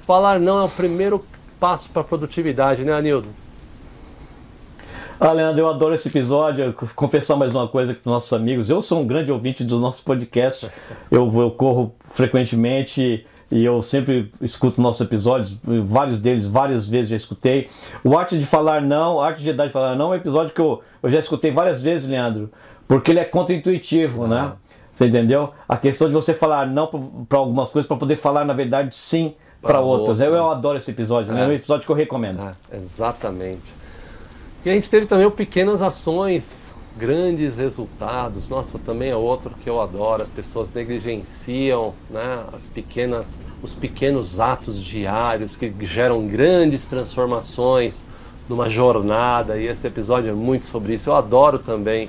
Falar 0.07 0.41
Não 0.41 0.59
é 0.59 0.65
o 0.65 0.71
primeiro 0.71 1.23
passo 1.61 1.91
para 1.91 2.03
produtividade, 2.03 2.83
né, 2.83 2.95
Anildo? 2.95 3.29
Ah, 5.21 5.33
Leandro, 5.33 5.61
eu 5.61 5.69
adoro 5.69 5.95
esse 5.95 6.09
episódio. 6.09 6.75
Confessar 6.95 7.37
mais 7.37 7.55
uma 7.55 7.69
coisa 7.69 7.95
com 7.95 8.09
nossos 8.09 8.33
amigos. 8.33 8.71
Eu 8.71 8.81
sou 8.81 9.03
um 9.03 9.07
grande 9.07 9.31
ouvinte 9.31 9.65
dos 9.65 9.83
nossos 9.83 10.01
podcasts. 10.01 10.71
Eu, 11.11 11.31
eu 11.41 11.51
corro 11.51 11.95
frequentemente 12.11 13.27
e 13.51 13.65
eu 13.65 13.81
sempre 13.81 14.33
escuto 14.41 14.81
nossos 14.81 15.01
episódios. 15.01 15.59
Vários 15.85 16.21
deles, 16.21 16.47
várias 16.47 16.89
vezes 16.89 17.11
já 17.11 17.17
escutei. 17.17 17.69
O 18.03 18.17
Arte 18.17 18.39
de 18.39 18.45
Falar 18.45 18.83
Não, 18.83 19.21
Arte 19.21 19.39
de 19.39 19.45
Jedi 19.45 19.67
de 19.67 19.73
Falar 19.73 19.95
Não 19.95 20.07
é 20.07 20.17
um 20.17 20.21
episódio 20.21 20.53
que 20.53 20.61
eu, 20.61 20.83
eu 21.03 21.11
já 21.11 21.19
escutei 21.19 21.51
várias 21.51 21.83
vezes, 21.83 22.09
Leandro, 22.09 22.51
porque 22.89 23.11
ele 23.11 23.21
é 23.21 23.25
contra-intuitivo, 23.25 24.27
né? 24.27 24.53
Você 24.93 25.07
entendeu? 25.07 25.53
A 25.69 25.77
questão 25.77 26.09
de 26.09 26.15
você 26.15 26.33
falar 26.33 26.67
não 26.67 26.87
para 27.29 27.39
algumas 27.39 27.71
coisas 27.71 27.87
para 27.87 27.97
poder 27.99 28.17
falar, 28.17 28.45
na 28.45 28.55
verdade, 28.55 28.95
sim 28.95 29.35
para 29.61 29.81
outras. 29.81 30.21
Eu, 30.21 30.35
eu 30.35 30.51
adoro 30.51 30.79
esse 30.79 30.91
episódio, 30.91 31.33
é. 31.33 31.35
né? 31.35 31.45
É 31.45 31.49
um 31.49 31.53
episódio 31.53 31.85
que 31.85 31.93
eu 31.93 31.97
recomendo. 31.97 32.41
É, 32.41 32.77
exatamente. 32.77 33.75
E 34.65 34.71
a 34.71 34.73
gente 34.73 34.91
teve 34.91 35.07
também 35.07 35.27
o 35.27 35.31
Pequenas 35.31 35.83
Ações, 35.83 36.66
grandes 36.99 37.57
resultados. 37.57 38.49
Nossa, 38.49 38.79
também 38.79 39.11
é 39.11 39.17
outro 39.17 39.51
que 39.63 39.69
eu 39.69 39.81
adoro. 39.81 40.23
As 40.23 40.31
pessoas 40.31 40.73
negligenciam 40.73 41.95
né, 42.11 42.45
as 42.53 42.69
pequenas, 42.69 43.39
os 43.63 43.75
pequenos 43.75 44.41
atos 44.41 44.83
diários 44.83 45.55
que 45.57 45.73
geram 45.83 46.27
grandes 46.27 46.87
transformações 46.87 48.05
numa 48.49 48.69
jornada. 48.69 49.59
E 49.59 49.67
esse 49.67 49.87
episódio 49.87 50.31
é 50.31 50.35
muito 50.35 50.67
sobre 50.67 50.95
isso. 50.95 51.11
Eu 51.11 51.15
adoro 51.15 51.59
também 51.59 52.09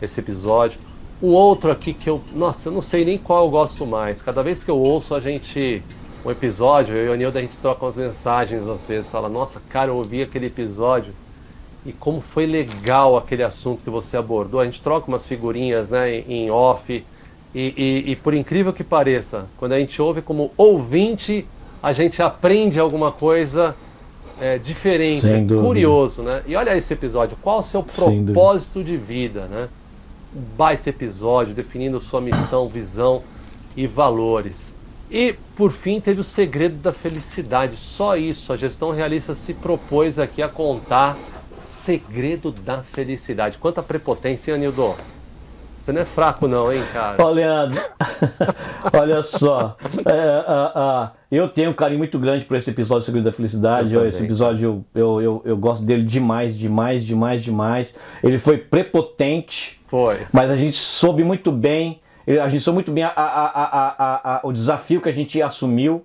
esse 0.00 0.20
episódio. 0.20 0.78
Um 1.22 1.28
outro 1.28 1.70
aqui 1.70 1.94
que 1.94 2.10
eu, 2.10 2.20
nossa, 2.34 2.68
eu 2.68 2.72
não 2.72 2.82
sei 2.82 3.04
nem 3.04 3.16
qual 3.16 3.46
eu 3.46 3.50
gosto 3.50 3.86
mais. 3.86 4.20
Cada 4.20 4.42
vez 4.42 4.62
que 4.62 4.70
eu 4.70 4.78
ouço 4.78 5.14
a 5.14 5.20
gente 5.20 5.82
um 6.24 6.30
episódio, 6.30 6.94
eu 6.96 7.06
e 7.06 7.08
o 7.08 7.14
Nildo 7.14 7.38
a 7.38 7.40
gente 7.40 7.56
troca 7.56 7.84
umas 7.84 7.94
mensagens 7.94 8.66
às 8.66 8.84
vezes, 8.84 9.08
fala, 9.08 9.28
nossa, 9.28 9.62
cara, 9.70 9.90
eu 9.90 9.96
ouvi 9.96 10.22
aquele 10.22 10.46
episódio 10.46 11.14
e 11.86 11.92
como 11.92 12.20
foi 12.20 12.46
legal 12.46 13.16
aquele 13.16 13.42
assunto 13.42 13.82
que 13.82 13.90
você 13.90 14.16
abordou. 14.16 14.60
A 14.60 14.64
gente 14.64 14.82
troca 14.82 15.06
umas 15.06 15.24
figurinhas 15.24 15.90
né, 15.90 16.18
em 16.18 16.50
off. 16.50 16.92
E, 16.92 17.04
e, 17.54 18.10
e, 18.10 18.16
por 18.16 18.34
incrível 18.34 18.72
que 18.72 18.84
pareça, 18.84 19.46
quando 19.56 19.72
a 19.72 19.78
gente 19.78 20.02
ouve 20.02 20.20
como 20.20 20.52
ouvinte, 20.56 21.46
a 21.82 21.92
gente 21.92 22.20
aprende 22.20 22.78
alguma 22.78 23.10
coisa 23.12 23.74
é, 24.40 24.58
diferente, 24.58 25.26
é 25.26 25.42
curioso, 25.46 26.22
né? 26.22 26.42
E 26.46 26.54
olha 26.54 26.76
esse 26.76 26.92
episódio, 26.92 27.38
qual 27.40 27.60
o 27.60 27.62
seu 27.62 27.82
propósito 27.82 28.84
de 28.84 28.98
vida, 28.98 29.46
né? 29.46 29.68
baita 30.56 30.90
episódio 30.90 31.54
definindo 31.54 31.98
sua 31.98 32.20
missão, 32.20 32.68
visão 32.68 33.22
e 33.76 33.86
valores. 33.86 34.74
E 35.10 35.34
por 35.56 35.72
fim 35.72 36.00
teve 36.00 36.20
o 36.20 36.24
segredo 36.24 36.76
da 36.76 36.92
felicidade. 36.92 37.76
Só 37.76 38.16
isso, 38.16 38.52
a 38.52 38.56
gestão 38.56 38.90
realista 38.90 39.34
se 39.34 39.54
propôs 39.54 40.18
aqui 40.18 40.42
a 40.42 40.48
contar 40.48 41.16
segredo 41.66 42.50
da 42.50 42.82
felicidade. 42.82 43.58
Quanta 43.58 43.82
prepotência, 43.82 44.50
hein, 44.50 44.56
Anildo? 44.56 44.94
Você 45.86 45.92
não 45.92 46.00
é 46.00 46.04
fraco 46.04 46.48
não, 46.48 46.72
hein, 46.72 46.82
cara? 46.92 47.24
Ô, 47.24 47.30
Leandro, 47.30 47.80
olha 48.92 49.22
só. 49.22 49.76
É, 50.04 51.10
eu 51.30 51.48
tenho 51.48 51.70
um 51.70 51.72
carinho 51.72 51.98
muito 51.98 52.18
grande 52.18 52.44
por 52.44 52.56
esse 52.56 52.70
episódio 52.70 53.02
do 53.02 53.04
Segredo 53.04 53.24
da 53.24 53.30
Felicidade. 53.30 53.94
Eu 53.94 54.04
esse 54.04 54.24
episódio, 54.24 54.84
eu, 54.92 55.22
eu, 55.22 55.42
eu 55.44 55.56
gosto 55.56 55.84
dele 55.84 56.02
demais, 56.02 56.58
demais, 56.58 57.04
demais, 57.04 57.40
demais. 57.40 57.94
Ele 58.20 58.36
foi 58.36 58.58
prepotente. 58.58 59.80
Foi. 59.86 60.18
Mas 60.32 60.50
a 60.50 60.56
gente 60.56 60.76
soube 60.76 61.22
muito 61.22 61.52
bem, 61.52 62.00
a 62.42 62.48
gente 62.48 62.64
soube 62.64 62.78
muito 62.78 62.90
bem 62.90 63.04
a, 63.04 63.12
a, 63.14 64.36
a, 64.36 64.40
o 64.42 64.52
desafio 64.52 65.00
que 65.00 65.08
a 65.08 65.12
gente 65.12 65.40
assumiu. 65.40 66.04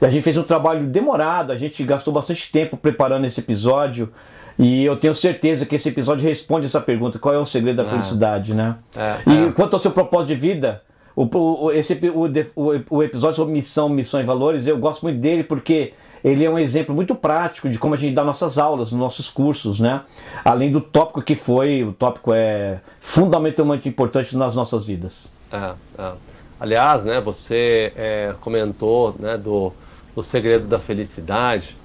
A 0.00 0.08
gente 0.08 0.22
fez 0.22 0.38
um 0.38 0.42
trabalho 0.42 0.86
demorado, 0.86 1.52
a 1.52 1.56
gente 1.56 1.84
gastou 1.84 2.14
bastante 2.14 2.50
tempo 2.50 2.78
preparando 2.78 3.26
esse 3.26 3.40
episódio. 3.40 4.10
E 4.58 4.84
eu 4.84 4.96
tenho 4.96 5.14
certeza 5.14 5.64
que 5.64 5.76
esse 5.76 5.88
episódio 5.88 6.28
responde 6.28 6.66
essa 6.66 6.80
pergunta: 6.80 7.18
qual 7.18 7.34
é 7.34 7.38
o 7.38 7.46
segredo 7.46 7.76
da 7.76 7.84
é. 7.84 7.88
felicidade, 7.88 8.54
né? 8.54 8.76
É, 8.96 9.16
e 9.26 9.48
é. 9.48 9.52
quanto 9.52 9.74
ao 9.74 9.78
seu 9.78 9.92
propósito 9.92 10.28
de 10.28 10.34
vida, 10.34 10.82
o, 11.14 11.28
o, 11.36 11.70
esse, 11.70 11.94
o, 11.94 12.96
o 12.96 13.02
episódio 13.02 13.36
sobre 13.36 13.52
missão, 13.52 13.88
missão 13.88 14.20
e 14.20 14.24
valores, 14.24 14.66
eu 14.66 14.76
gosto 14.78 15.02
muito 15.02 15.20
dele 15.20 15.44
porque 15.44 15.92
ele 16.24 16.44
é 16.44 16.50
um 16.50 16.58
exemplo 16.58 16.94
muito 16.94 17.14
prático 17.14 17.68
de 17.68 17.78
como 17.78 17.94
a 17.94 17.96
gente 17.96 18.14
dá 18.14 18.24
nossas 18.24 18.58
aulas, 18.58 18.90
nos 18.90 19.00
nossos 19.00 19.30
cursos, 19.30 19.78
né? 19.78 20.02
Além 20.44 20.70
do 20.70 20.80
tópico 20.80 21.22
que 21.22 21.36
foi, 21.36 21.84
o 21.84 21.92
tópico 21.92 22.32
é 22.32 22.80
fundamentalmente 23.00 23.88
importante 23.88 24.36
nas 24.36 24.56
nossas 24.56 24.86
vidas. 24.86 25.32
É, 25.52 25.72
é. 25.98 26.12
Aliás, 26.60 27.04
né, 27.04 27.20
você 27.20 27.92
é, 27.94 28.34
comentou 28.40 29.14
né, 29.16 29.38
do, 29.38 29.72
do 30.14 30.22
segredo 30.24 30.66
da 30.66 30.80
felicidade 30.80 31.77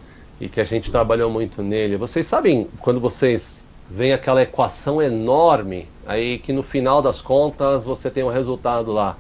e 0.44 0.50
que 0.50 0.60
a 0.60 0.66
gente 0.66 0.92
trabalhou 0.92 1.32
muito 1.32 1.64
nele. 1.64 1.96
Vocês 1.96 2.28
sabem 2.28 2.68
quando 2.82 3.00
vocês 3.00 3.66
veem 3.90 4.12
aquela 4.12 4.42
equação 4.42 5.02
enorme 5.02 5.88
aí 6.06 6.38
que 6.38 6.52
no 6.52 6.64
final 6.64 7.02
das 7.02 7.22
contas 7.22 7.86
você 7.86 8.10
tem 8.10 8.24
um 8.24 8.30
resultado 8.30 8.92
lá 8.92 9.18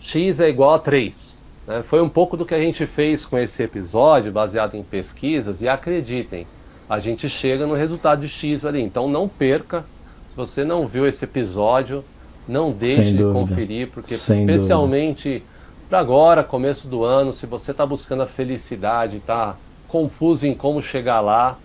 x 0.00 0.40
é 0.40 0.48
igual 0.48 0.74
a 0.74 0.78
3. 0.78 1.42
Né? 1.66 1.82
Foi 1.82 2.00
um 2.00 2.08
pouco 2.08 2.36
do 2.36 2.46
que 2.46 2.54
a 2.54 2.58
gente 2.58 2.86
fez 2.86 3.26
com 3.26 3.38
esse 3.38 3.62
episódio, 3.62 4.32
baseado 4.32 4.74
em 4.74 4.82
pesquisas, 4.82 5.60
e 5.60 5.68
acreditem, 5.68 6.46
a 6.88 6.98
gente 6.98 7.28
chega 7.28 7.66
no 7.66 7.74
resultado 7.74 8.22
de 8.22 8.28
x 8.28 8.64
ali. 8.64 8.82
Então 8.82 9.08
não 9.08 9.28
perca, 9.28 9.84
se 10.26 10.34
você 10.34 10.64
não 10.64 10.86
viu 10.88 11.06
esse 11.06 11.24
episódio, 11.24 12.04
não 12.48 12.72
deixe 12.72 13.12
de 13.12 13.22
conferir, 13.22 13.90
porque 13.90 14.16
Sem 14.16 14.40
especialmente 14.40 15.42
para 15.88 16.00
agora, 16.00 16.42
começo 16.42 16.88
do 16.88 17.04
ano, 17.04 17.34
se 17.34 17.44
você 17.44 17.70
está 17.70 17.84
buscando 17.84 18.22
a 18.22 18.26
felicidade, 18.26 19.18
está 19.18 19.56
confuso 19.92 20.46
em 20.46 20.54
como 20.54 20.80
chegar 20.80 21.20
lá, 21.20 21.58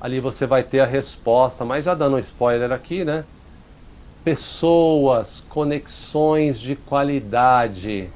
ali 0.00 0.18
você 0.18 0.46
vai 0.46 0.62
ter 0.62 0.80
a 0.80 0.86
resposta. 0.86 1.66
Mas 1.66 1.84
já 1.84 1.94
dando 1.94 2.16
um 2.16 2.18
spoiler 2.18 2.72
aqui, 2.72 3.04
né? 3.04 3.24
Pessoas, 4.24 5.44
conexões 5.50 6.58
de 6.58 6.74
qualidade 6.74 8.08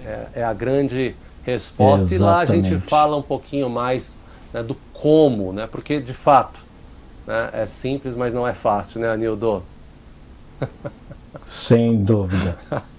é, 0.00 0.26
é 0.36 0.44
a 0.44 0.54
grande 0.54 1.14
resposta. 1.44 2.14
Exatamente. 2.14 2.14
E 2.14 2.24
lá 2.24 2.40
a 2.40 2.46
gente 2.46 2.88
fala 2.88 3.14
um 3.14 3.22
pouquinho 3.22 3.68
mais 3.68 4.18
né, 4.50 4.62
do 4.62 4.74
como, 4.94 5.52
né? 5.52 5.68
Porque 5.70 6.00
de 6.00 6.14
fato 6.14 6.58
né, 7.26 7.50
é 7.52 7.66
simples, 7.66 8.16
mas 8.16 8.32
não 8.32 8.48
é 8.48 8.54
fácil, 8.54 8.98
né, 8.98 9.10
Anildo? 9.10 9.62
Sem 11.46 12.02
dúvida. 12.02 12.58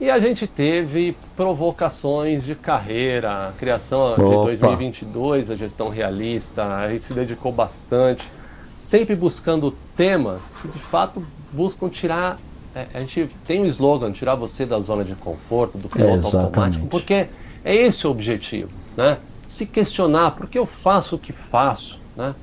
E 0.00 0.08
a 0.08 0.18
gente 0.18 0.46
teve 0.46 1.14
provocações 1.36 2.42
de 2.42 2.54
carreira, 2.54 3.48
a 3.48 3.52
criação 3.52 4.14
Opa. 4.14 4.22
de 4.24 4.56
2022, 4.58 5.50
a 5.50 5.56
gestão 5.56 5.90
realista, 5.90 6.64
a 6.64 6.90
gente 6.90 7.04
se 7.04 7.12
dedicou 7.12 7.52
bastante, 7.52 8.32
sempre 8.78 9.14
buscando 9.14 9.76
temas 9.94 10.54
que 10.62 10.68
de 10.68 10.78
fato 10.78 11.22
buscam 11.52 11.90
tirar. 11.90 12.36
É, 12.74 12.86
a 12.94 13.00
gente 13.00 13.28
tem 13.46 13.60
um 13.60 13.66
slogan, 13.66 14.10
tirar 14.10 14.36
você 14.36 14.64
da 14.64 14.80
zona 14.80 15.04
de 15.04 15.14
conforto, 15.14 15.76
do 15.76 15.88
piloto 15.88 16.34
é, 16.34 16.40
automático, 16.40 16.86
porque 16.86 17.26
é 17.62 17.76
esse 17.76 18.06
o 18.06 18.10
objetivo, 18.10 18.70
né? 18.96 19.18
Se 19.44 19.66
questionar, 19.66 20.30
por 20.30 20.48
que 20.48 20.58
eu 20.58 20.64
faço 20.64 21.16
o 21.16 21.18
que 21.18 21.32
faço, 21.32 22.00
né? 22.16 22.34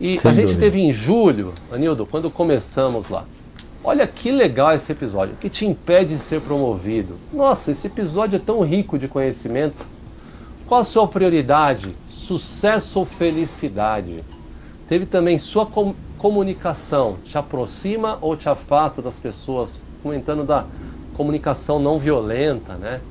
E 0.00 0.16
Sem 0.16 0.30
a 0.30 0.34
gente 0.34 0.46
dúvida. 0.46 0.60
teve 0.64 0.80
em 0.80 0.92
julho, 0.92 1.52
Anildo, 1.70 2.06
quando 2.06 2.30
começamos 2.30 3.10
lá, 3.10 3.24
Olha 3.86 4.06
que 4.06 4.32
legal 4.32 4.74
esse 4.74 4.90
episódio, 4.90 5.36
que 5.36 5.50
te 5.50 5.66
impede 5.66 6.14
de 6.14 6.18
ser 6.18 6.40
promovido. 6.40 7.18
Nossa, 7.30 7.70
esse 7.70 7.86
episódio 7.86 8.36
é 8.36 8.38
tão 8.38 8.62
rico 8.62 8.98
de 8.98 9.06
conhecimento. 9.06 9.84
Qual 10.66 10.80
a 10.80 10.84
sua 10.84 11.06
prioridade? 11.06 11.94
Sucesso 12.08 13.00
ou 13.00 13.04
felicidade? 13.04 14.24
Teve 14.88 15.04
também 15.04 15.38
sua 15.38 15.66
com 15.66 15.94
comunicação, 16.16 17.18
te 17.26 17.36
aproxima 17.36 18.16
ou 18.22 18.34
te 18.34 18.48
afasta 18.48 19.02
das 19.02 19.18
pessoas, 19.18 19.78
comentando 20.02 20.44
da 20.44 20.64
comunicação 21.12 21.78
não 21.78 21.98
violenta, 21.98 22.76
né? 22.76 23.02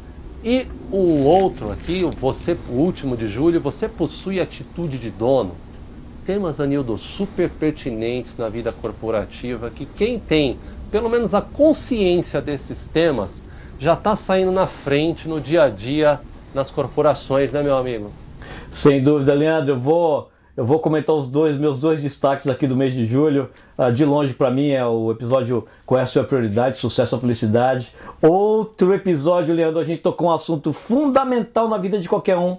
E 0.44 0.66
um 0.92 1.24
outro 1.24 1.72
aqui, 1.72 2.04
você, 2.20 2.58
o 2.68 2.74
último 2.74 3.16
de 3.16 3.28
julho, 3.28 3.62
você 3.62 3.88
possui 3.88 4.40
atitude 4.40 4.98
de 4.98 5.12
dono 5.12 5.52
temas, 6.26 6.60
Anildo, 6.60 6.98
super 6.98 7.50
pertinentes 7.50 8.38
na 8.38 8.50
vida 8.50 8.72
corporativa, 8.72 9.70
que 9.70 9.86
quem 9.86 10.20
tem 10.20 10.58
pelo 10.94 11.10
menos 11.10 11.34
a 11.34 11.42
consciência 11.42 12.40
desses 12.40 12.88
temas 12.88 13.42
já 13.80 13.94
está 13.94 14.16
saindo 14.16 14.52
na 14.52 14.68
frente 14.68 15.28
no 15.28 15.42
dia 15.42 15.64
a 15.64 15.70
dia 15.70 16.20
nas 16.54 16.70
corporações, 16.70 17.52
né, 17.52 17.64
meu 17.64 17.76
amigo? 17.76 18.12
Sem 18.70 19.02
dúvida, 19.02 19.34
Leandro. 19.34 19.74
Eu 19.74 19.80
vou, 19.80 20.30
eu 20.56 20.64
vou 20.64 20.80
comentar 20.80 21.16
os 21.16 21.28
dois 21.28 21.58
meus 21.58 21.80
dois 21.80 22.02
destaques 22.02 22.48
aqui 22.48 22.68
do 22.68 22.76
mês 22.76 22.94
de 22.94 23.06
julho. 23.06 23.50
Uh, 23.76 23.92
de 23.92 24.06
longe, 24.06 24.34
para 24.34 24.52
mim, 24.52 24.70
é 24.70 24.86
o 24.86 25.12
episódio 25.12 25.66
Qual 25.86 26.00
é 26.00 26.04
a 26.04 26.06
sua 26.06 26.24
prioridade? 26.24 26.78
Sucesso 26.78 27.16
ou 27.16 27.22
felicidade. 27.22 27.94
Outro 28.22 28.94
episódio, 28.94 29.54
Leandro, 29.54 29.80
a 29.80 29.84
gente 29.84 30.02
tocou 30.02 30.28
um 30.28 30.32
assunto 30.32 30.72
fundamental 30.72 31.68
na 31.68 31.80
vida 31.80 32.00
de 32.00 32.08
qualquer 32.08 32.38
um 32.38 32.58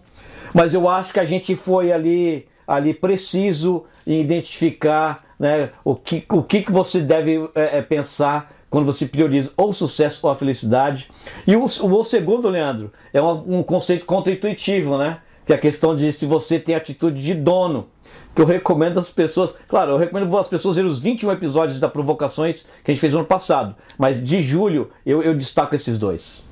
Mas 0.53 0.75
eu 0.75 0.89
acho 0.89 1.13
que 1.13 1.21
a 1.21 1.25
gente 1.25 1.55
foi 1.55 1.93
ali, 1.93 2.47
ali 2.67 2.95
preciso 2.95 3.85
em 4.07 4.21
identificar 4.21 5.25
né, 5.39 5.71
o, 5.85 5.95
que, 5.95 6.25
o 6.31 6.43
que, 6.43 6.71
você 6.71 7.01
deve 7.01 7.51
é, 7.55 7.79
é 7.79 7.83
pensar 7.83 8.53
quando 8.71 8.87
você 8.87 9.07
prioriza 9.07 9.53
ou 9.57 9.71
o 9.71 9.75
sucesso 9.75 10.27
ou 10.27 10.33
a 10.33 10.35
felicidade. 10.35 11.11
E 11.47 11.55
o, 11.57 11.65
o, 11.65 12.05
segundo, 12.05 12.49
Leandro, 12.49 12.93
é 13.13 13.23
um, 13.23 13.59
um 13.59 13.63
conceito 13.63 14.05
contra-intuitivo, 14.07 14.99
né? 14.99 15.19
Que 15.47 15.53
é 15.53 15.57
a 15.57 15.59
questão 15.59 15.95
de 15.95 16.13
se 16.13 16.27
você 16.27 16.59
tem 16.59 16.75
atitude 16.75 17.23
de 17.23 17.35
dono 17.35 17.89
que 18.35 18.43
eu 18.43 18.47
recomendo 18.47 18.99
às 18.99 19.11
pessoas. 19.11 19.55
Claro, 19.69 19.93
eu 19.93 19.97
recomendo 19.97 20.37
às 20.37 20.49
pessoas 20.49 20.77
ver 20.77 20.85
os 20.85 20.99
21 20.99 21.33
episódios 21.33 21.79
da 21.79 21.89
Provocações 21.89 22.67
que 22.83 22.91
a 22.91 22.95
gente 22.95 23.01
fez 23.01 23.13
no 23.13 23.21
ano 23.21 23.29
passado. 23.29 23.77
Mas 23.97 24.23
de 24.23 24.43
julho 24.43 24.91
eu, 25.07 25.23
eu 25.23 25.35
destaco 25.35 25.75
esses 25.75 25.99
dois. 25.99 26.45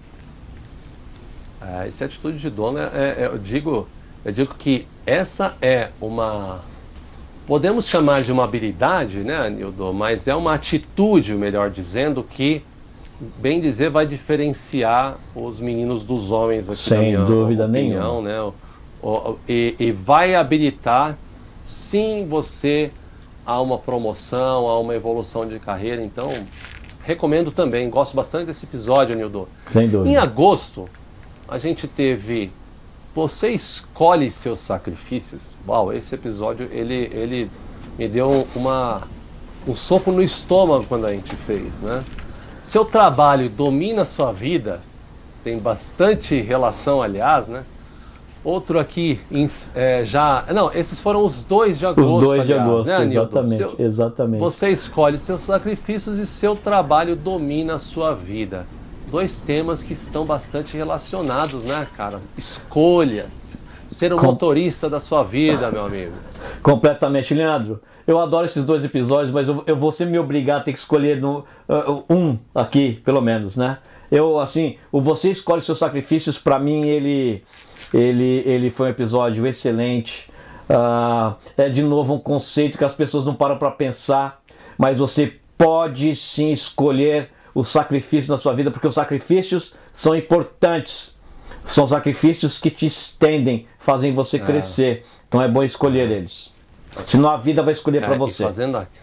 É, 1.60 1.88
essa 1.88 2.04
atitude 2.04 2.38
de 2.38 2.50
dono, 2.50 2.78
é, 2.78 3.16
é, 3.18 3.26
eu, 3.26 3.38
digo, 3.38 3.88
eu 4.24 4.32
digo 4.32 4.54
que 4.54 4.86
essa 5.06 5.54
é 5.60 5.88
uma. 6.00 6.60
Podemos 7.46 7.88
chamar 7.88 8.22
de 8.22 8.30
uma 8.30 8.44
habilidade, 8.44 9.18
né, 9.18 9.50
Nildo? 9.50 9.92
Mas 9.92 10.28
é 10.28 10.34
uma 10.34 10.54
atitude, 10.54 11.34
melhor 11.34 11.70
dizendo, 11.70 12.22
que, 12.22 12.62
bem 13.38 13.60
dizer, 13.60 13.90
vai 13.90 14.06
diferenciar 14.06 15.16
os 15.34 15.58
meninos 15.58 16.04
dos 16.04 16.30
homens 16.30 16.68
aqui 16.68 16.78
Sem 16.78 17.24
dúvida 17.24 17.66
opinião, 17.66 18.22
nenhuma. 18.22 18.46
Né? 18.46 19.32
E, 19.48 19.74
e 19.78 19.92
vai 19.92 20.36
habilitar 20.36 21.18
sim 21.62 22.24
você 22.24 22.92
a 23.44 23.60
uma 23.60 23.76
promoção, 23.76 24.68
a 24.68 24.78
uma 24.78 24.94
evolução 24.94 25.46
de 25.46 25.58
carreira. 25.58 26.02
Então, 26.02 26.32
recomendo 27.02 27.50
também. 27.50 27.90
Gosto 27.90 28.14
bastante 28.14 28.46
desse 28.46 28.64
episódio, 28.64 29.16
Nildo. 29.16 29.48
Sem 29.66 29.88
dúvida. 29.88 30.10
Em 30.10 30.16
agosto, 30.16 30.84
a 31.48 31.58
gente 31.58 31.88
teve 31.88 32.52
Você 33.14 33.50
escolhe 33.50 34.30
seus 34.30 34.58
sacrifícios. 34.58 35.54
Uau, 35.68 35.92
esse 35.92 36.14
episódio 36.14 36.68
ele, 36.72 37.10
ele 37.12 37.50
me 37.98 38.08
deu 38.08 38.46
uma, 38.56 39.02
um 39.68 39.74
soco 39.74 40.10
no 40.10 40.22
estômago 40.22 40.84
quando 40.88 41.06
a 41.06 41.12
gente 41.12 41.36
fez, 41.36 41.80
né? 41.80 42.02
Seu 42.62 42.84
trabalho 42.84 43.48
domina 43.50 44.02
a 44.02 44.06
sua 44.06 44.32
vida, 44.32 44.80
tem 45.44 45.58
bastante 45.58 46.40
relação, 46.40 47.02
aliás, 47.02 47.48
né? 47.48 47.64
Outro 48.44 48.78
aqui 48.78 49.20
é, 49.74 50.04
já. 50.04 50.44
Não, 50.52 50.72
esses 50.72 50.98
foram 50.98 51.24
os 51.24 51.44
dois 51.44 51.78
de 51.78 51.86
agosto. 51.86 52.16
Os 52.16 52.22
dois 52.24 52.40
aliás, 52.40 52.46
de 52.46 52.54
agosto, 52.54 52.86
né, 52.86 53.04
exatamente, 53.04 53.56
seu, 53.56 53.74
exatamente. 53.78 54.40
Você 54.40 54.70
escolhe 54.70 55.18
seus 55.18 55.42
sacrifícios 55.42 56.18
e 56.18 56.26
seu 56.26 56.56
trabalho 56.56 57.14
domina 57.14 57.74
a 57.74 57.78
sua 57.78 58.14
vida. 58.14 58.66
Dois 59.12 59.40
temas 59.42 59.82
que 59.82 59.92
estão 59.92 60.24
bastante 60.24 60.74
relacionados, 60.74 61.64
né, 61.64 61.86
cara? 61.94 62.18
Escolhas. 62.36 63.58
Ser 63.90 64.10
o 64.10 64.16
Com... 64.16 64.24
motorista 64.24 64.88
da 64.88 65.00
sua 65.00 65.22
vida, 65.22 65.70
meu 65.70 65.84
amigo. 65.84 66.12
Completamente, 66.62 67.34
Leandro. 67.34 67.78
Eu 68.06 68.18
adoro 68.18 68.46
esses 68.46 68.64
dois 68.64 68.82
episódios, 68.82 69.30
mas 69.30 69.48
eu, 69.48 69.62
eu 69.66 69.76
vou 69.76 69.92
sempre 69.92 70.12
me 70.12 70.18
obrigar 70.18 70.60
a 70.60 70.64
ter 70.64 70.72
que 70.72 70.78
escolher 70.78 71.20
no, 71.20 71.40
uh, 71.68 72.02
um 72.08 72.38
aqui, 72.54 73.02
pelo 73.04 73.20
menos, 73.20 73.54
né? 73.54 73.76
Eu, 74.10 74.40
assim, 74.40 74.78
o 74.90 74.98
Você 74.98 75.30
Escolhe 75.30 75.60
Seus 75.60 75.78
Sacrifícios, 75.78 76.38
para 76.38 76.58
mim, 76.58 76.86
ele 76.88 77.44
ele, 77.92 78.42
ele 78.46 78.70
foi 78.70 78.86
um 78.86 78.90
episódio 78.90 79.46
excelente. 79.46 80.30
Uh, 80.70 81.34
é 81.54 81.68
de 81.68 81.82
novo 81.82 82.14
um 82.14 82.18
conceito 82.18 82.78
que 82.78 82.84
as 82.84 82.94
pessoas 82.94 83.26
não 83.26 83.34
param 83.34 83.58
para 83.58 83.70
pensar, 83.70 84.40
mas 84.78 84.98
você 84.98 85.34
pode 85.58 86.16
sim 86.16 86.50
escolher 86.50 87.28
o 87.54 87.62
sacrifício 87.62 88.30
na 88.30 88.38
sua 88.38 88.54
vida, 88.54 88.70
porque 88.70 88.86
os 88.86 88.94
sacrifícios 88.94 89.74
são 89.92 90.14
importantes. 90.16 91.20
São 91.64 91.86
sacrifícios 91.86 92.58
que 92.58 92.70
te 92.70 92.86
estendem, 92.86 93.66
fazem 93.78 94.12
você 94.12 94.36
é. 94.36 94.40
crescer. 94.40 95.06
Então 95.28 95.40
é 95.40 95.48
bom 95.48 95.62
escolher 95.62 96.10
é. 96.10 96.14
eles. 96.14 96.52
Senão 97.06 97.30
a 97.30 97.36
vida 97.36 97.62
vai 97.62 97.72
escolher 97.72 98.02
é, 98.02 98.06
para 98.06 98.16
você. 98.16 98.42
E, 98.42 98.46
fazendo 98.46 98.76
aqui, 98.76 98.98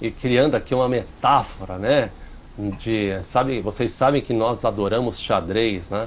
e 0.00 0.10
criando 0.10 0.54
aqui 0.54 0.74
uma 0.74 0.88
metáfora, 0.88 1.78
né? 1.78 2.10
De, 2.58 3.18
sabe, 3.24 3.60
vocês 3.60 3.92
sabem 3.92 4.20
que 4.20 4.34
nós 4.34 4.64
adoramos 4.64 5.18
xadrez, 5.18 5.88
né? 5.88 6.06